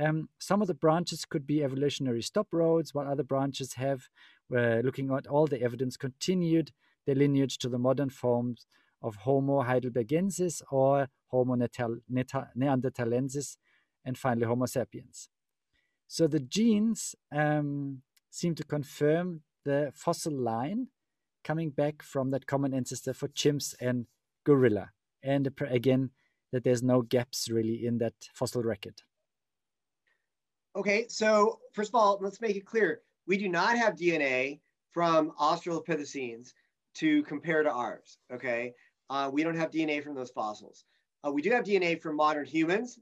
Um, 0.00 0.28
some 0.38 0.60
of 0.60 0.68
the 0.68 0.74
branches 0.74 1.24
could 1.24 1.46
be 1.46 1.64
evolutionary 1.64 2.22
stop 2.22 2.48
roads, 2.52 2.94
while 2.94 3.08
other 3.08 3.22
branches 3.22 3.74
have, 3.74 4.08
uh, 4.54 4.80
looking 4.84 5.10
at 5.10 5.26
all 5.26 5.46
the 5.46 5.62
evidence, 5.62 5.96
continued 5.96 6.72
their 7.06 7.14
lineage 7.14 7.58
to 7.58 7.68
the 7.68 7.78
modern 7.78 8.10
forms 8.10 8.66
of 9.02 9.16
Homo 9.16 9.62
heidelbergensis 9.62 10.62
or 10.70 11.08
Homo 11.28 11.56
neanderthalensis, 11.56 13.56
and 14.04 14.18
finally 14.18 14.46
Homo 14.46 14.66
sapiens. 14.66 15.28
So 16.08 16.26
the 16.26 16.40
genes 16.40 17.14
um, 17.32 18.02
seem 18.30 18.54
to 18.56 18.64
confirm 18.64 19.42
the 19.64 19.92
fossil 19.94 20.32
line 20.32 20.88
coming 21.42 21.70
back 21.70 22.02
from 22.02 22.30
that 22.30 22.46
common 22.46 22.74
ancestor 22.74 23.14
for 23.14 23.28
chimps 23.28 23.74
and 23.80 24.06
gorilla. 24.44 24.90
And 25.22 25.50
again, 25.68 26.10
that 26.52 26.64
there's 26.64 26.82
no 26.82 27.02
gaps 27.02 27.48
really 27.50 27.84
in 27.84 27.98
that 27.98 28.14
fossil 28.32 28.62
record. 28.62 29.02
Okay, 30.76 31.06
so 31.08 31.58
first 31.72 31.88
of 31.88 31.94
all, 31.94 32.18
let's 32.20 32.42
make 32.42 32.54
it 32.54 32.66
clear. 32.66 33.00
We 33.26 33.38
do 33.38 33.48
not 33.48 33.78
have 33.78 33.94
DNA 33.94 34.60
from 34.92 35.32
Australopithecines 35.40 36.52
to 36.96 37.22
compare 37.22 37.62
to 37.62 37.70
ours, 37.70 38.18
okay? 38.30 38.74
Uh, 39.08 39.30
we 39.32 39.42
don't 39.42 39.56
have 39.56 39.70
DNA 39.70 40.04
from 40.04 40.14
those 40.14 40.30
fossils. 40.30 40.84
Uh, 41.26 41.32
we 41.32 41.40
do 41.40 41.50
have 41.50 41.64
DNA 41.64 41.98
from 41.98 42.14
modern 42.14 42.44
humans, 42.44 42.98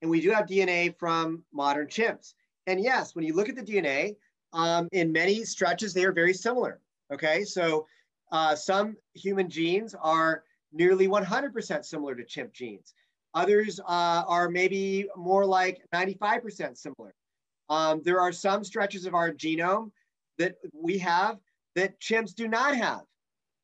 and 0.00 0.10
we 0.10 0.22
do 0.22 0.30
have 0.30 0.46
DNA 0.46 0.98
from 0.98 1.44
modern 1.52 1.86
chimps. 1.86 2.32
And 2.66 2.80
yes, 2.80 3.14
when 3.14 3.26
you 3.26 3.34
look 3.34 3.50
at 3.50 3.56
the 3.56 3.62
DNA, 3.62 4.16
um, 4.54 4.88
in 4.92 5.12
many 5.12 5.44
stretches, 5.44 5.92
they 5.92 6.06
are 6.06 6.12
very 6.12 6.32
similar, 6.32 6.80
okay? 7.12 7.44
So 7.44 7.86
uh, 8.32 8.54
some 8.54 8.96
human 9.12 9.50
genes 9.50 9.94
are 10.00 10.44
nearly 10.72 11.08
100% 11.08 11.84
similar 11.84 12.14
to 12.14 12.24
chimp 12.24 12.54
genes. 12.54 12.94
Others 13.34 13.80
uh, 13.80 14.24
are 14.26 14.48
maybe 14.48 15.06
more 15.14 15.44
like 15.44 15.82
95% 15.92 16.78
similar. 16.78 17.12
Um, 17.68 18.02
there 18.04 18.20
are 18.20 18.32
some 18.32 18.64
stretches 18.64 19.06
of 19.06 19.14
our 19.14 19.30
genome 19.32 19.90
that 20.38 20.56
we 20.72 20.98
have 20.98 21.38
that 21.74 22.00
chimps 22.00 22.34
do 22.34 22.48
not 22.48 22.74
have. 22.74 23.02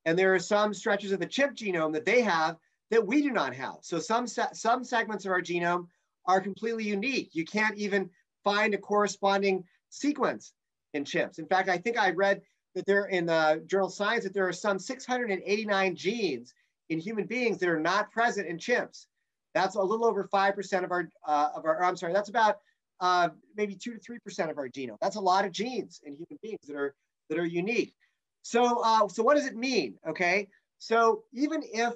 And 0.05 0.19
there 0.19 0.35
are 0.35 0.40
some 0.40 0.75
stretches 0.75 1.12
of 1.12 1.21
the 1.21 1.27
chimp 1.27 1.57
genome 1.57 1.93
that 1.95 2.05
they 2.05 2.21
have 2.21 2.57
that 2.90 3.07
we 3.07 3.23
do 3.23 3.31
not 3.31 3.55
have. 3.55 3.77
So 3.81 3.99
some, 3.99 4.27
some 4.27 4.85
segments 4.85 5.25
of 5.25 5.33
our 5.33 5.40
genome 5.40 5.87
are 6.27 6.40
completely 6.40 6.85
unique. 6.85 7.31
You 7.33 7.45
can't 7.45 7.77
even 7.77 8.11
find 8.43 8.75
a 8.75 8.79
corresponding 8.79 9.64
sequence 9.88 10.53
in 10.93 11.05
chimps. 11.05 11.38
In 11.38 11.47
fact, 11.47 11.69
I 11.69 11.79
think 11.79 11.99
I 11.99 12.11
read 12.11 12.43
that 12.75 12.87
there 12.87 13.07
in 13.07 13.27
the 13.27 13.62
journal 13.67 13.88
Science 13.88 14.25
that 14.25 14.35
there 14.35 14.47
are 14.47 14.53
some 14.53 14.79
689 14.79 15.97
genes 15.97 16.55
in 16.90 16.99
human 16.99 17.27
beings 17.27 17.59
that 17.59 17.69
are 17.69 17.81
not 17.81 18.11
present 18.11 18.47
in 18.47 18.59
chimps. 18.59 19.07
That's 19.55 19.77
a 19.77 19.83
little 19.83 20.07
over 20.07 20.29
5% 20.33 20.85
of 20.85 20.90
our, 20.90 21.09
uh, 21.27 21.51
of 21.55 21.64
our, 21.64 21.83
I'm 21.83 21.97
sorry, 21.97 22.12
that's 22.12 22.29
about 22.29 22.59
uh, 23.05 23.29
maybe 23.55 23.75
two 23.75 23.99
to 23.99 24.01
3% 24.01 24.51
of 24.51 24.57
our 24.57 24.67
genome. 24.67 24.97
That's 24.99 25.17
a 25.17 25.21
lot 25.21 25.45
of 25.45 25.53
genes 25.53 26.01
in 26.05 26.14
human 26.14 26.38
beings 26.43 26.61
that 26.67 26.75
are, 26.75 26.95
that 27.29 27.38
are 27.38 27.45
unique. 27.45 27.95
So, 28.40 28.81
uh, 28.83 29.09
so 29.09 29.23
what 29.23 29.37
does 29.37 29.47
it 29.47 29.55
mean? 29.55 29.97
Okay. 30.09 30.49
So 30.79 31.25
even 31.35 31.62
if 31.64 31.93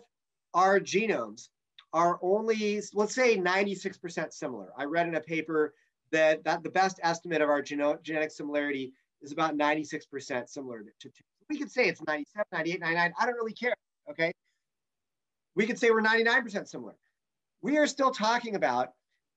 our 0.53 0.79
genomes 0.79 1.49
are 1.94 2.18
only, 2.21 2.83
let's 2.92 3.14
say 3.14 3.38
96% 3.38 4.35
similar. 4.35 4.68
I 4.77 4.85
read 4.85 5.09
in 5.09 5.14
a 5.14 5.21
paper 5.21 5.73
that, 6.12 6.44
that 6.44 6.62
the 6.62 6.68
best 6.68 7.01
estimate 7.03 7.40
of 7.40 7.49
our 7.49 7.62
geno- 7.62 7.99
genetic 8.03 8.31
similarity 8.31 8.92
is 9.23 9.33
about 9.33 9.57
96% 9.57 10.47
similar 10.47 10.85
to, 11.01 11.09
to, 11.09 11.23
we 11.49 11.59
could 11.59 11.71
say 11.71 11.88
it's 11.88 12.03
97, 12.07 12.44
98, 12.53 12.81
99. 12.81 13.12
I 13.18 13.25
don't 13.25 13.35
really 13.35 13.55
care. 13.55 13.73
Okay. 14.11 14.31
We 15.55 15.66
could 15.66 15.79
say 15.79 15.90
we're 15.90 16.03
99% 16.03 16.68
similar. 16.68 16.97
We 17.62 17.79
are 17.79 17.87
still 17.87 18.11
talking 18.11 18.57
about 18.57 18.90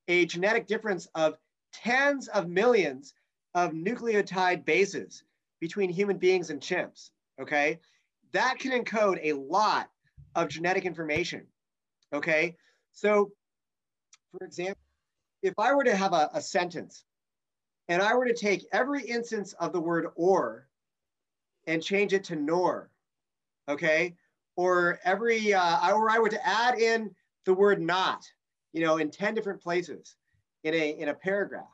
a 0.08 0.26
genetic 0.26 0.66
difference 0.66 1.08
of 1.14 1.36
tens 1.72 2.28
of 2.28 2.48
millions 2.48 3.14
of 3.54 3.72
nucleotide 3.72 4.64
bases 4.64 5.24
between 5.60 5.90
human 5.90 6.18
beings 6.18 6.50
and 6.50 6.60
chimps. 6.60 7.10
Okay. 7.40 7.80
That 8.32 8.58
can 8.58 8.72
encode 8.72 9.20
a 9.22 9.34
lot 9.34 9.90
of 10.34 10.48
genetic 10.48 10.84
information. 10.84 11.46
Okay. 12.12 12.56
So, 12.92 13.30
for 14.30 14.44
example, 14.44 14.80
if 15.42 15.54
I 15.58 15.74
were 15.74 15.84
to 15.84 15.96
have 15.96 16.12
a, 16.12 16.30
a 16.34 16.40
sentence 16.40 17.04
and 17.88 18.00
I 18.00 18.14
were 18.14 18.26
to 18.26 18.34
take 18.34 18.66
every 18.72 19.02
instance 19.02 19.52
of 19.54 19.72
the 19.72 19.80
word 19.80 20.06
or 20.14 20.68
and 21.66 21.82
change 21.82 22.12
it 22.12 22.24
to 22.24 22.36
nor, 22.36 22.90
okay, 23.68 24.14
or 24.56 24.98
every, 25.04 25.54
uh, 25.54 25.94
or 25.94 26.10
I 26.10 26.18
were 26.18 26.28
to 26.28 26.46
add 26.46 26.78
in 26.78 27.14
the 27.44 27.54
word 27.54 27.80
not, 27.80 28.24
you 28.72 28.82
know, 28.82 28.96
in 28.98 29.10
10 29.10 29.34
different 29.34 29.62
places 29.62 30.16
in 30.64 30.74
a, 30.74 30.90
in 30.90 31.08
a 31.08 31.14
paragraph. 31.14 31.66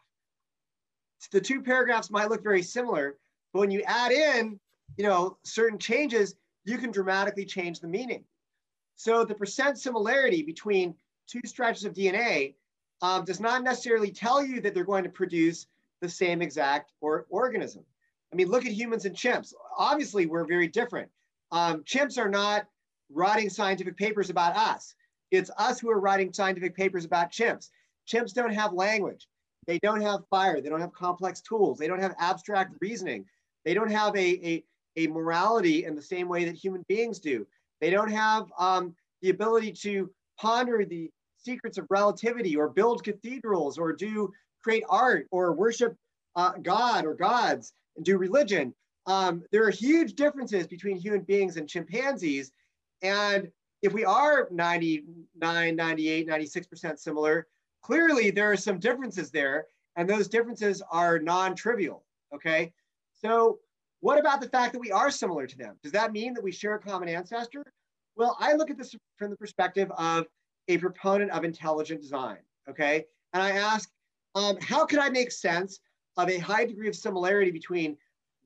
The 1.33 1.41
two 1.41 1.63
paragraphs 1.63 2.11
might 2.11 2.31
look 2.31 2.43
very 2.43 2.63
similar, 2.63 3.17
but 3.53 3.61
when 3.61 3.71
you 3.71 3.83
add 3.87 4.13
in, 4.13 4.59
you 4.97 5.05
know, 5.05 5.37
certain 5.43 5.79
changes, 5.79 6.37
you 6.65 6.79
can 6.79 6.91
dramatically 6.91 7.45
change 7.45 7.81
the 7.81 7.89
meaning. 7.89 8.25
So 8.97 9.25
the 9.25 9.35
percent 9.35 9.79
similarity 9.79 10.43
between 10.43 10.95
two 11.27 11.41
stretches 11.45 11.85
of 11.85 11.95
DNA 11.95 12.55
um, 13.03 13.25
does 13.25 13.41
not 13.41 13.63
necessarily 13.63 14.11
tell 14.11 14.45
you 14.45 14.61
that 14.61 14.75
they're 14.75 14.85
going 14.85 15.05
to 15.05 15.11
produce 15.11 15.67
the 16.01 16.09
same 16.09 16.43
exact 16.43 16.93
or 17.01 17.27
organism. 17.31 17.85
I 18.33 18.37
mean, 18.37 18.49
look 18.49 18.67
at 18.67 18.73
humans 18.73 19.05
and 19.05 19.15
chimps. 19.15 19.55
Obviously, 19.77 20.27
we're 20.27 20.47
very 20.47 20.69
different. 20.69 21.09
Um, 21.51 21.83
chimps 21.85 22.19
are 22.19 22.29
not 22.29 22.67
writing 23.11 23.49
scientific 23.49 23.97
papers 23.97 24.31
about 24.31 24.57
us. 24.57 24.95
It's 25.31 25.51
us 25.59 25.81
who 25.81 25.91
are 25.91 26.01
writing 26.01 26.33
scientific 26.33 26.77
papers 26.77 27.05
about 27.05 27.33
chimps. 27.33 27.71
Chimps 28.11 28.33
don't 28.33 28.55
have 28.55 28.73
language. 28.73 29.27
They 29.67 29.79
don't 29.79 30.01
have 30.01 30.21
fire. 30.31 30.61
They 30.61 30.69
don't 30.69 30.81
have 30.81 30.93
complex 30.93 31.41
tools. 31.41 31.79
They 31.79 31.87
don't 31.87 32.01
have 32.01 32.15
abstract 32.19 32.75
reasoning. 32.81 33.27
They 33.65 33.75
don't 33.75 33.91
have 33.91 34.17
a, 34.17 34.47
a, 34.47 34.65
a 34.97 35.07
morality 35.09 35.85
in 35.85 35.95
the 35.95 36.03
same 36.03 36.29
way 36.29 36.45
that 36.45 36.55
human 36.55 36.85
beings 36.89 37.19
do. 37.19 37.47
They 37.81 37.91
don't 37.91 38.11
have 38.11 38.47
um, 38.59 38.95
the 39.21 39.31
ability 39.31 39.73
to 39.83 40.11
ponder 40.41 40.85
the 40.85 41.11
secrets 41.37 41.79
of 41.79 41.87
relativity 41.91 42.57
or 42.57 42.69
build 42.69 43.05
cathedrals 43.05 43.79
or 43.79 43.93
do 43.93 44.33
create 44.63 44.85
art 44.89 45.27
or 45.31 45.53
worship 45.53 45.97
uh, 46.37 46.53
God 46.63 47.05
or 47.05 47.15
gods 47.15 47.73
and 47.97 48.05
do 48.05 48.17
religion. 48.17 48.75
Um, 49.07 49.43
there 49.53 49.65
are 49.65 49.71
huge 49.71 50.15
differences 50.15 50.67
between 50.67 50.97
human 50.97 51.23
beings 51.23 51.57
and 51.57 51.69
chimpanzees. 51.69 52.53
And 53.03 53.51
if 53.83 53.93
we 53.93 54.05
are 54.05 54.49
99, 54.51 55.77
98, 55.77 56.29
96% 56.29 56.99
similar, 56.99 57.47
clearly 57.83 58.31
there 58.31 58.51
are 58.51 58.57
some 58.57 58.79
differences 58.79 59.31
there. 59.31 59.67
And 59.99 60.09
those 60.09 60.29
differences 60.29 60.81
are 60.93 61.19
non 61.19 61.57
trivial. 61.57 62.05
Okay. 62.33 62.73
So, 63.15 63.59
what 64.01 64.17
about 64.17 64.41
the 64.41 64.49
fact 64.49 64.73
that 64.73 64.79
we 64.79 64.93
are 64.93 65.11
similar 65.11 65.45
to 65.47 65.59
them? 65.59 65.77
Does 65.83 65.91
that 65.91 66.13
mean 66.13 66.35
that 66.35 66.45
we 66.45 66.53
share 66.53 66.77
a 66.77 66.79
common 66.79 67.09
ancestor? 67.09 67.65
Well, 68.15 68.37
I 68.39 68.53
look 68.55 68.71
at 68.71 68.79
this 68.79 68.95
from 69.17 69.31
the 69.31 69.37
perspective 69.37 69.91
of 69.99 70.27
a 70.69 70.79
proponent 70.79 71.33
of 71.33 71.43
intelligent 71.43 72.01
design. 72.01 72.39
Okay. 72.71 73.07
And 73.33 73.43
I 73.43 73.51
ask, 73.51 73.91
um, 74.37 74.57
how 74.61 74.87
could 74.87 75.01
I 75.01 75.09
make 75.09 75.33
sense 75.33 75.81
of 76.17 76.31
a 76.31 76.39
high 76.39 76.65
degree 76.65 76.89
of 76.89 76.95
similarity 76.95 77.51
between 77.51 77.97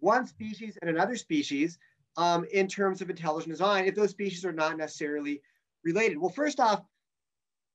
one 0.01 0.27
species 0.27 0.79
and 0.81 0.89
another 0.89 1.17
species 1.17 1.79
um, 2.17 2.47
in 2.53 2.67
terms 2.67 3.03
of 3.03 3.11
intelligent 3.11 3.53
design 3.53 3.85
if 3.85 3.95
those 3.95 4.11
species 4.11 4.45
are 4.47 4.53
not 4.53 4.79
necessarily 4.79 5.43
related? 5.85 6.17
Well, 6.17 6.31
first 6.31 6.61
off, 6.61 6.83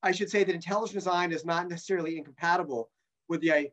I 0.03 0.11
should 0.11 0.29
say 0.29 0.43
that 0.43 0.53
intelligent 0.53 0.95
design 0.95 1.31
is 1.31 1.45
not 1.45 1.69
necessarily 1.69 2.17
incompatible 2.17 2.89
with 3.27 3.41
the, 3.41 3.69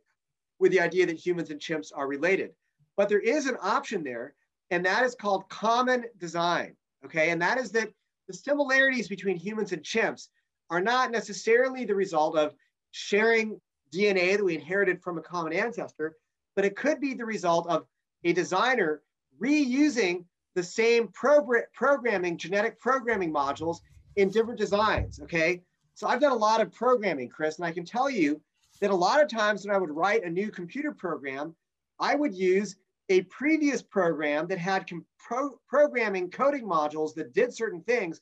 with 0.58 0.72
the 0.72 0.80
idea 0.80 1.06
that 1.06 1.16
humans 1.16 1.50
and 1.50 1.60
chimps 1.60 1.92
are 1.94 2.08
related. 2.08 2.52
But 2.96 3.08
there 3.08 3.20
is 3.20 3.46
an 3.46 3.56
option 3.60 4.02
there, 4.02 4.34
and 4.70 4.84
that 4.86 5.04
is 5.04 5.14
called 5.14 5.48
common 5.48 6.04
design. 6.18 6.76
Okay, 7.04 7.30
and 7.30 7.42
that 7.42 7.58
is 7.58 7.70
that 7.72 7.90
the 8.28 8.34
similarities 8.34 9.08
between 9.08 9.36
humans 9.36 9.72
and 9.72 9.82
chimps 9.82 10.28
are 10.70 10.80
not 10.80 11.10
necessarily 11.10 11.84
the 11.84 11.94
result 11.94 12.36
of 12.36 12.54
sharing 12.92 13.60
DNA 13.92 14.36
that 14.36 14.44
we 14.44 14.54
inherited 14.54 15.02
from 15.02 15.18
a 15.18 15.22
common 15.22 15.52
ancestor, 15.52 16.16
but 16.56 16.64
it 16.64 16.76
could 16.76 17.00
be 17.00 17.14
the 17.14 17.24
result 17.24 17.68
of 17.68 17.84
a 18.24 18.32
designer 18.32 19.02
reusing 19.40 20.24
the 20.54 20.62
same 20.62 21.08
progr- 21.08 21.64
programming, 21.74 22.38
genetic 22.38 22.80
programming 22.80 23.32
modules 23.32 23.78
in 24.16 24.30
different 24.30 24.58
designs. 24.58 25.20
Okay. 25.20 25.62
So 25.94 26.08
I've 26.08 26.20
done 26.20 26.32
a 26.32 26.36
lot 26.36 26.60
of 26.60 26.72
programming, 26.72 27.28
Chris, 27.28 27.56
and 27.56 27.64
I 27.64 27.72
can 27.72 27.84
tell 27.84 28.10
you 28.10 28.40
that 28.80 28.90
a 28.90 28.94
lot 28.94 29.22
of 29.22 29.28
times 29.28 29.64
when 29.64 29.74
I 29.74 29.78
would 29.78 29.90
write 29.90 30.24
a 30.24 30.30
new 30.30 30.50
computer 30.50 30.92
program, 30.92 31.54
I 32.00 32.14
would 32.16 32.34
use 32.34 32.76
a 33.08 33.22
previous 33.22 33.80
program 33.82 34.46
that 34.48 34.58
had 34.58 34.88
pro- 35.18 35.58
programming 35.68 36.30
coding 36.30 36.64
modules 36.64 37.14
that 37.14 37.32
did 37.32 37.54
certain 37.54 37.82
things. 37.82 38.20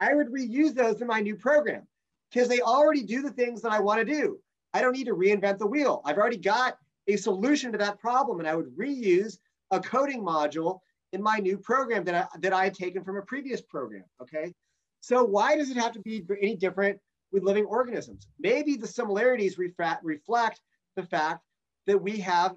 I 0.00 0.14
would 0.14 0.32
reuse 0.32 0.74
those 0.74 1.00
in 1.00 1.06
my 1.06 1.20
new 1.20 1.36
program 1.36 1.86
because 2.30 2.48
they 2.48 2.60
already 2.60 3.04
do 3.04 3.22
the 3.22 3.30
things 3.30 3.62
that 3.62 3.72
I 3.72 3.78
want 3.78 4.00
to 4.00 4.04
do. 4.04 4.38
I 4.74 4.80
don't 4.80 4.96
need 4.96 5.06
to 5.06 5.14
reinvent 5.14 5.58
the 5.58 5.66
wheel. 5.66 6.02
I've 6.04 6.18
already 6.18 6.38
got 6.38 6.78
a 7.06 7.16
solution 7.16 7.70
to 7.72 7.78
that 7.78 8.00
problem 8.00 8.40
and 8.40 8.48
I 8.48 8.56
would 8.56 8.76
reuse 8.76 9.38
a 9.70 9.80
coding 9.80 10.22
module 10.22 10.80
in 11.12 11.22
my 11.22 11.38
new 11.38 11.58
program 11.58 12.04
that 12.04 12.14
I, 12.14 12.38
that 12.40 12.52
I 12.52 12.64
had 12.64 12.74
taken 12.74 13.04
from 13.04 13.16
a 13.16 13.22
previous 13.22 13.60
program, 13.60 14.04
okay? 14.20 14.52
So 15.00 15.22
why 15.22 15.56
does 15.56 15.70
it 15.70 15.76
have 15.76 15.92
to 15.92 16.00
be 16.00 16.24
any 16.40 16.56
different 16.56 16.98
with 17.32 17.42
living 17.42 17.64
organisms? 17.64 18.26
Maybe 18.38 18.76
the 18.76 18.86
similarities 18.86 19.58
reflect, 19.58 20.60
the 20.94 21.02
fact 21.02 21.42
that 21.86 21.98
we 21.98 22.18
have 22.18 22.54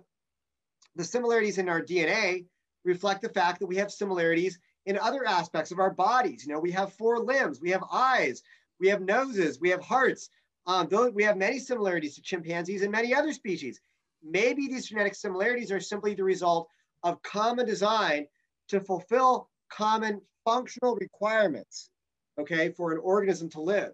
the 0.95 1.03
similarities 1.03 1.57
in 1.57 1.69
our 1.69 1.81
DNA 1.81 2.45
reflect 2.83 3.21
the 3.21 3.29
fact 3.29 3.59
that 3.59 3.67
we 3.67 3.77
have 3.77 3.91
similarities 3.91 4.59
in 4.85 4.97
other 4.97 5.25
aspects 5.25 5.71
of 5.71 5.79
our 5.79 5.91
bodies. 5.91 6.45
You 6.45 6.53
know, 6.53 6.59
we 6.59 6.71
have 6.71 6.93
four 6.93 7.19
limbs, 7.19 7.59
we 7.59 7.71
have 7.71 7.83
eyes, 7.91 8.43
we 8.79 8.87
have 8.89 9.01
noses, 9.01 9.59
we 9.59 9.69
have 9.69 9.81
hearts, 9.81 10.29
um, 10.67 10.87
though 10.89 11.09
we 11.09 11.23
have 11.23 11.37
many 11.37 11.59
similarities 11.59 12.15
to 12.15 12.21
chimpanzees 12.21 12.81
and 12.81 12.91
many 12.91 13.13
other 13.13 13.33
species. 13.33 13.79
Maybe 14.23 14.67
these 14.67 14.87
genetic 14.87 15.15
similarities 15.15 15.71
are 15.71 15.79
simply 15.79 16.13
the 16.13 16.23
result 16.23 16.67
of 17.03 17.21
common 17.21 17.65
design 17.65 18.27
to 18.69 18.79
fulfill 18.79 19.49
common 19.69 20.21
functional 20.43 20.95
requirements, 20.95 21.89
okay, 22.39 22.69
for 22.71 22.91
an 22.91 22.99
organism 22.99 23.49
to 23.49 23.61
live. 23.61 23.91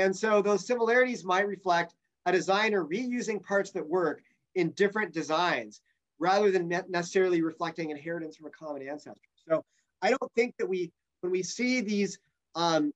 And 0.00 0.16
so 0.16 0.40
those 0.40 0.66
similarities 0.66 1.24
might 1.24 1.46
reflect 1.46 1.94
a 2.26 2.32
designer 2.32 2.84
reusing 2.84 3.42
parts 3.42 3.70
that 3.72 3.86
work 3.86 4.22
in 4.54 4.70
different 4.70 5.12
designs 5.12 5.82
rather 6.18 6.50
than 6.50 6.68
necessarily 6.88 7.42
reflecting 7.42 7.90
inheritance 7.90 8.36
from 8.36 8.46
a 8.46 8.50
common 8.50 8.86
ancestor. 8.86 9.28
So 9.48 9.64
I 10.02 10.10
don't 10.10 10.32
think 10.34 10.54
that 10.58 10.68
we, 10.68 10.90
when 11.20 11.32
we 11.32 11.42
see 11.42 11.80
these, 11.80 12.18
um, 12.54 12.92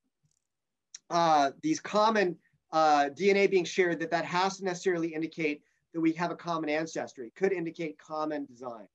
uh, 1.11 1.51
these 1.63 1.81
common 1.81 2.37
uh, 2.73 3.11
DNA 3.11 3.51
being 3.51 3.65
shared, 3.65 4.01
that 4.01 4.11
that 4.11 4.25
has 4.25 4.59
to 4.59 4.65
necessarily 4.65 5.15
indicate 5.15 5.63
that 5.93 6.01
we 6.01 6.13
have 6.13 6.31
a 6.31 6.37
common 6.37 6.69
ancestry. 6.69 7.29
It 7.29 7.35
could 7.35 7.53
indicate 7.53 7.99
common 7.99 8.47
design. 8.47 8.89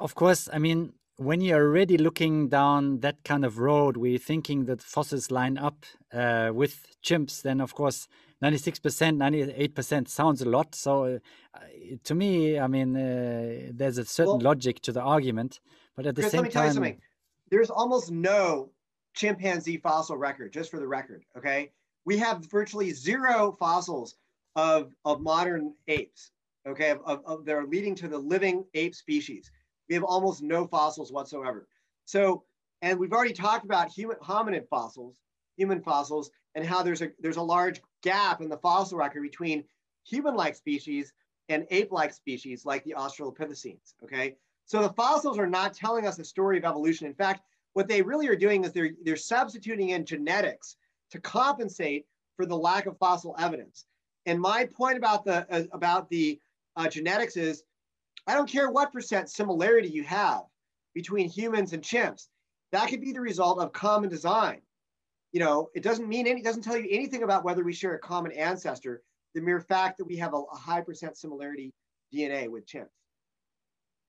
Of 0.00 0.14
course, 0.14 0.48
I 0.52 0.58
mean, 0.58 0.92
when 1.20 1.42
you're 1.42 1.62
already 1.62 1.98
looking 1.98 2.48
down 2.48 3.00
that 3.00 3.22
kind 3.24 3.44
of 3.44 3.58
road, 3.58 3.98
we're 3.98 4.16
thinking 4.16 4.64
that 4.64 4.80
fossils 4.80 5.30
line 5.30 5.58
up 5.58 5.84
uh, 6.14 6.50
with 6.54 6.96
chimps, 7.04 7.42
then 7.42 7.60
of 7.60 7.74
course 7.74 8.08
96%, 8.42 8.80
98% 9.18 10.08
sounds 10.08 10.40
a 10.40 10.48
lot. 10.48 10.74
So 10.74 11.20
uh, 11.54 11.60
to 12.04 12.14
me, 12.14 12.58
I 12.58 12.66
mean, 12.68 12.96
uh, 12.96 13.70
there's 13.70 13.98
a 13.98 14.06
certain 14.06 14.38
well, 14.38 14.40
logic 14.40 14.80
to 14.80 14.92
the 14.92 15.02
argument, 15.02 15.60
but 15.94 16.06
at 16.06 16.14
the 16.14 16.22
Chris, 16.22 16.32
same 16.32 16.38
let 16.38 16.44
me 16.44 16.52
time, 16.52 16.62
tell 16.62 16.68
you 16.68 16.72
something. 16.72 17.00
There's 17.50 17.68
almost 17.68 18.10
no 18.10 18.70
chimpanzee 19.12 19.76
fossil 19.76 20.16
record, 20.16 20.54
just 20.54 20.70
for 20.70 20.80
the 20.80 20.88
record. 20.88 21.24
Okay, 21.36 21.70
we 22.06 22.16
have 22.16 22.46
virtually 22.46 22.92
zero 22.92 23.54
fossils 23.58 24.14
of 24.56 24.94
of 25.04 25.20
modern 25.20 25.74
apes. 25.86 26.30
Okay, 26.66 26.90
of, 26.90 27.00
of, 27.04 27.20
of 27.26 27.44
that 27.44 27.56
are 27.56 27.66
leading 27.66 27.94
to 27.96 28.08
the 28.08 28.18
living 28.18 28.64
ape 28.72 28.94
species. 28.94 29.50
We 29.90 29.96
have 29.96 30.04
almost 30.04 30.40
no 30.40 30.68
fossils 30.68 31.12
whatsoever. 31.12 31.66
So, 32.04 32.44
and 32.80 32.98
we've 32.98 33.12
already 33.12 33.34
talked 33.34 33.64
about 33.64 33.90
human 33.90 34.16
hominid 34.18 34.68
fossils, 34.68 35.16
human 35.56 35.82
fossils, 35.82 36.30
and 36.54 36.64
how 36.64 36.82
there's 36.84 37.02
a 37.02 37.10
there's 37.18 37.36
a 37.36 37.42
large 37.42 37.82
gap 38.02 38.40
in 38.40 38.48
the 38.48 38.56
fossil 38.56 38.96
record 38.96 39.22
between 39.22 39.64
human-like 40.08 40.54
species 40.54 41.12
and 41.48 41.66
ape-like 41.70 42.12
species 42.14 42.64
like 42.64 42.84
the 42.84 42.94
Australopithecines. 42.96 43.94
Okay, 44.04 44.36
so 44.64 44.80
the 44.80 44.92
fossils 44.94 45.38
are 45.38 45.48
not 45.48 45.74
telling 45.74 46.06
us 46.06 46.16
the 46.16 46.24
story 46.24 46.56
of 46.56 46.64
evolution. 46.64 47.08
In 47.08 47.14
fact, 47.14 47.42
what 47.72 47.88
they 47.88 48.00
really 48.00 48.28
are 48.28 48.36
doing 48.36 48.64
is 48.64 48.72
they're 48.72 48.92
they're 49.04 49.16
substituting 49.16 49.90
in 49.90 50.06
genetics 50.06 50.76
to 51.10 51.20
compensate 51.20 52.06
for 52.36 52.46
the 52.46 52.56
lack 52.56 52.86
of 52.86 52.96
fossil 52.98 53.34
evidence. 53.40 53.86
And 54.24 54.40
my 54.40 54.66
point 54.66 54.98
about 54.98 55.24
the 55.24 55.46
uh, 55.52 55.64
about 55.72 56.08
the 56.10 56.40
uh, 56.76 56.88
genetics 56.88 57.36
is, 57.36 57.64
I 58.26 58.34
don't 58.34 58.48
care 58.48 58.70
what 58.70 58.92
percent 58.92 59.30
similarity 59.30 59.88
you 59.88 60.04
have 60.04 60.42
between 60.94 61.28
humans 61.28 61.72
and 61.72 61.82
chimps. 61.82 62.28
That 62.72 62.88
could 62.88 63.00
be 63.00 63.12
the 63.12 63.20
result 63.20 63.60
of 63.60 63.72
common 63.72 64.10
design 64.10 64.60
you 65.32 65.40
know, 65.40 65.70
it 65.74 65.82
doesn't 65.82 66.08
mean 66.08 66.26
any, 66.26 66.42
doesn't 66.42 66.62
tell 66.62 66.76
you 66.76 66.88
anything 66.90 67.22
about 67.22 67.44
whether 67.44 67.62
we 67.62 67.72
share 67.72 67.94
a 67.94 67.98
common 67.98 68.32
ancestor. 68.32 69.02
The 69.34 69.40
mere 69.40 69.60
fact 69.60 69.98
that 69.98 70.06
we 70.06 70.16
have 70.16 70.34
a, 70.34 70.38
a 70.38 70.56
high 70.56 70.80
percent 70.80 71.16
similarity 71.16 71.72
DNA 72.12 72.48
with 72.48 72.66
chimps. 72.66 72.88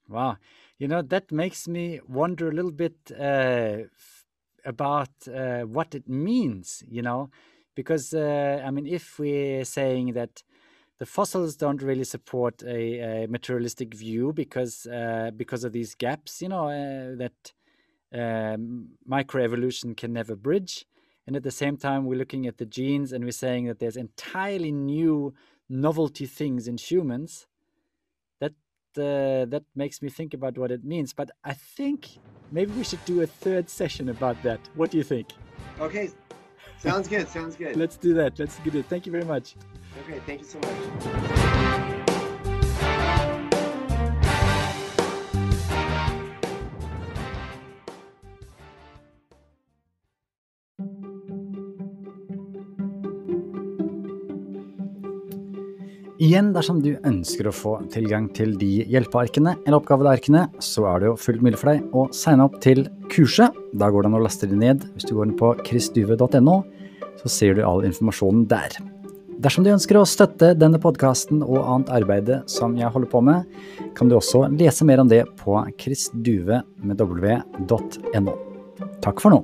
Wow, 0.10 0.38
you 0.80 0.88
know 0.88 1.04
that 1.04 1.32
makes 1.32 1.68
me 1.68 2.02
wonder 2.08 2.50
a 2.50 2.52
little 2.52 2.72
bit 2.72 2.96
uh, 3.18 3.84
about 4.66 5.10
uh, 5.34 5.62
what 5.62 5.94
it 5.94 6.10
means. 6.10 6.84
You 6.90 7.04
know, 7.04 7.30
because 7.76 8.16
uh, 8.16 8.64
I 8.66 8.72
mean, 8.72 8.88
if 8.88 9.20
we're 9.20 9.64
saying 9.64 10.14
that 10.14 10.42
the 11.02 11.06
fossils 11.08 11.56
don't 11.56 11.82
really 11.82 12.04
support 12.04 12.62
a, 12.62 13.24
a 13.24 13.28
materialistic 13.28 13.92
view 13.96 14.32
because 14.32 14.86
uh, 14.86 15.32
because 15.36 15.64
of 15.64 15.72
these 15.72 15.96
gaps, 15.96 16.44
you 16.44 16.50
know, 16.50 16.68
uh, 16.68 17.16
that 17.24 17.40
um, 18.14 18.90
microevolution 19.10 19.98
can 19.98 20.14
never 20.14 20.36
bridge. 20.36 20.86
And 21.26 21.36
at 21.36 21.42
the 21.42 21.50
same 21.50 21.76
time 21.76 22.06
we're 22.06 22.20
looking 22.20 22.46
at 22.46 22.60
the 22.60 22.68
genes 22.68 23.14
and 23.14 23.24
we're 23.24 23.42
saying 23.48 23.66
that 23.66 23.80
there's 23.80 23.98
entirely 23.98 24.72
new 24.72 25.34
novelty 25.68 26.28
things 26.28 26.68
in 26.68 26.78
humans 26.78 27.48
that 28.40 28.54
uh, 28.96 29.46
that 29.54 29.64
makes 29.76 30.04
me 30.04 30.10
think 30.10 30.36
about 30.36 30.56
what 30.56 30.70
it 30.70 30.84
means. 30.84 31.14
But 31.14 31.32
i 31.44 31.54
think 31.78 32.10
maybe 32.52 32.74
we 32.74 32.84
should 32.84 33.04
do 33.06 33.22
a 33.22 33.28
third 33.46 33.72
session 33.72 34.10
about 34.10 34.38
that. 34.44 34.60
What 34.76 34.92
do 34.92 34.98
you 35.00 35.08
think? 35.14 35.30
Okay. 35.80 36.12
Sounds 36.78 37.08
good. 37.08 37.28
Sounds 37.28 37.56
good. 37.56 37.76
Let's 37.84 37.98
do 37.98 38.14
that. 38.14 38.38
Let's 38.38 38.60
do 38.60 38.78
it 38.78 38.86
thank 38.86 39.08
you 39.08 39.12
very 39.12 39.30
much 39.36 39.56
okay 40.00 40.20
thank 40.26 40.42
you 40.42 40.48
so 40.48 40.60
much 40.60 41.92
Igjen, 56.22 56.52
dersom 56.54 56.84
du 56.86 56.92
ønsker 57.02 57.48
å 57.50 57.54
få 57.56 57.72
tilgang 57.90 58.28
til 58.38 58.52
de 58.62 58.84
hjelpearkene 58.86 59.56
eller 59.64 59.80
oppgavearkene, 59.80 60.44
så 60.62 60.86
er 60.92 61.02
det 61.02 61.10
jo 61.10 61.16
fullt 61.18 61.42
mulig 61.42 61.58
for 61.58 61.72
deg 61.72 61.98
å 61.98 62.04
signe 62.14 62.46
opp 62.46 62.60
til 62.62 62.84
kurset. 63.10 63.58
Da 63.74 63.90
går 63.90 64.06
det 64.06 64.12
an 64.12 64.20
å 64.20 64.22
laste 64.28 64.52
det 64.52 64.62
ned. 64.62 64.86
Hvis 64.94 65.10
du 65.10 65.16
går 65.18 65.32
inn 65.32 65.36
på 65.42 65.56
chrisduve.no, 65.66 66.58
så 67.24 67.36
ser 67.40 67.58
du 67.58 67.66
all 67.66 67.82
informasjonen 67.90 68.46
der. 68.54 68.78
Dersom 69.42 69.64
du 69.66 69.72
ønsker 69.74 69.98
å 69.98 70.04
støtte 70.06 70.52
denne 70.54 70.78
podkasten 70.82 71.40
og 71.42 71.64
annet 71.64 71.90
arbeid 71.96 72.28
som 72.52 72.76
jeg 72.78 72.92
holder 72.94 73.10
på 73.10 73.22
med, 73.26 73.48
kan 73.98 74.06
du 74.12 74.14
også 74.20 74.44
lese 74.54 74.86
mer 74.86 75.02
om 75.02 75.10
det 75.10 75.24
på 75.40 75.58
chrisduve.no. 75.82 76.62
Takk 79.02 79.18
for 79.24 79.34
nå. 79.34 79.42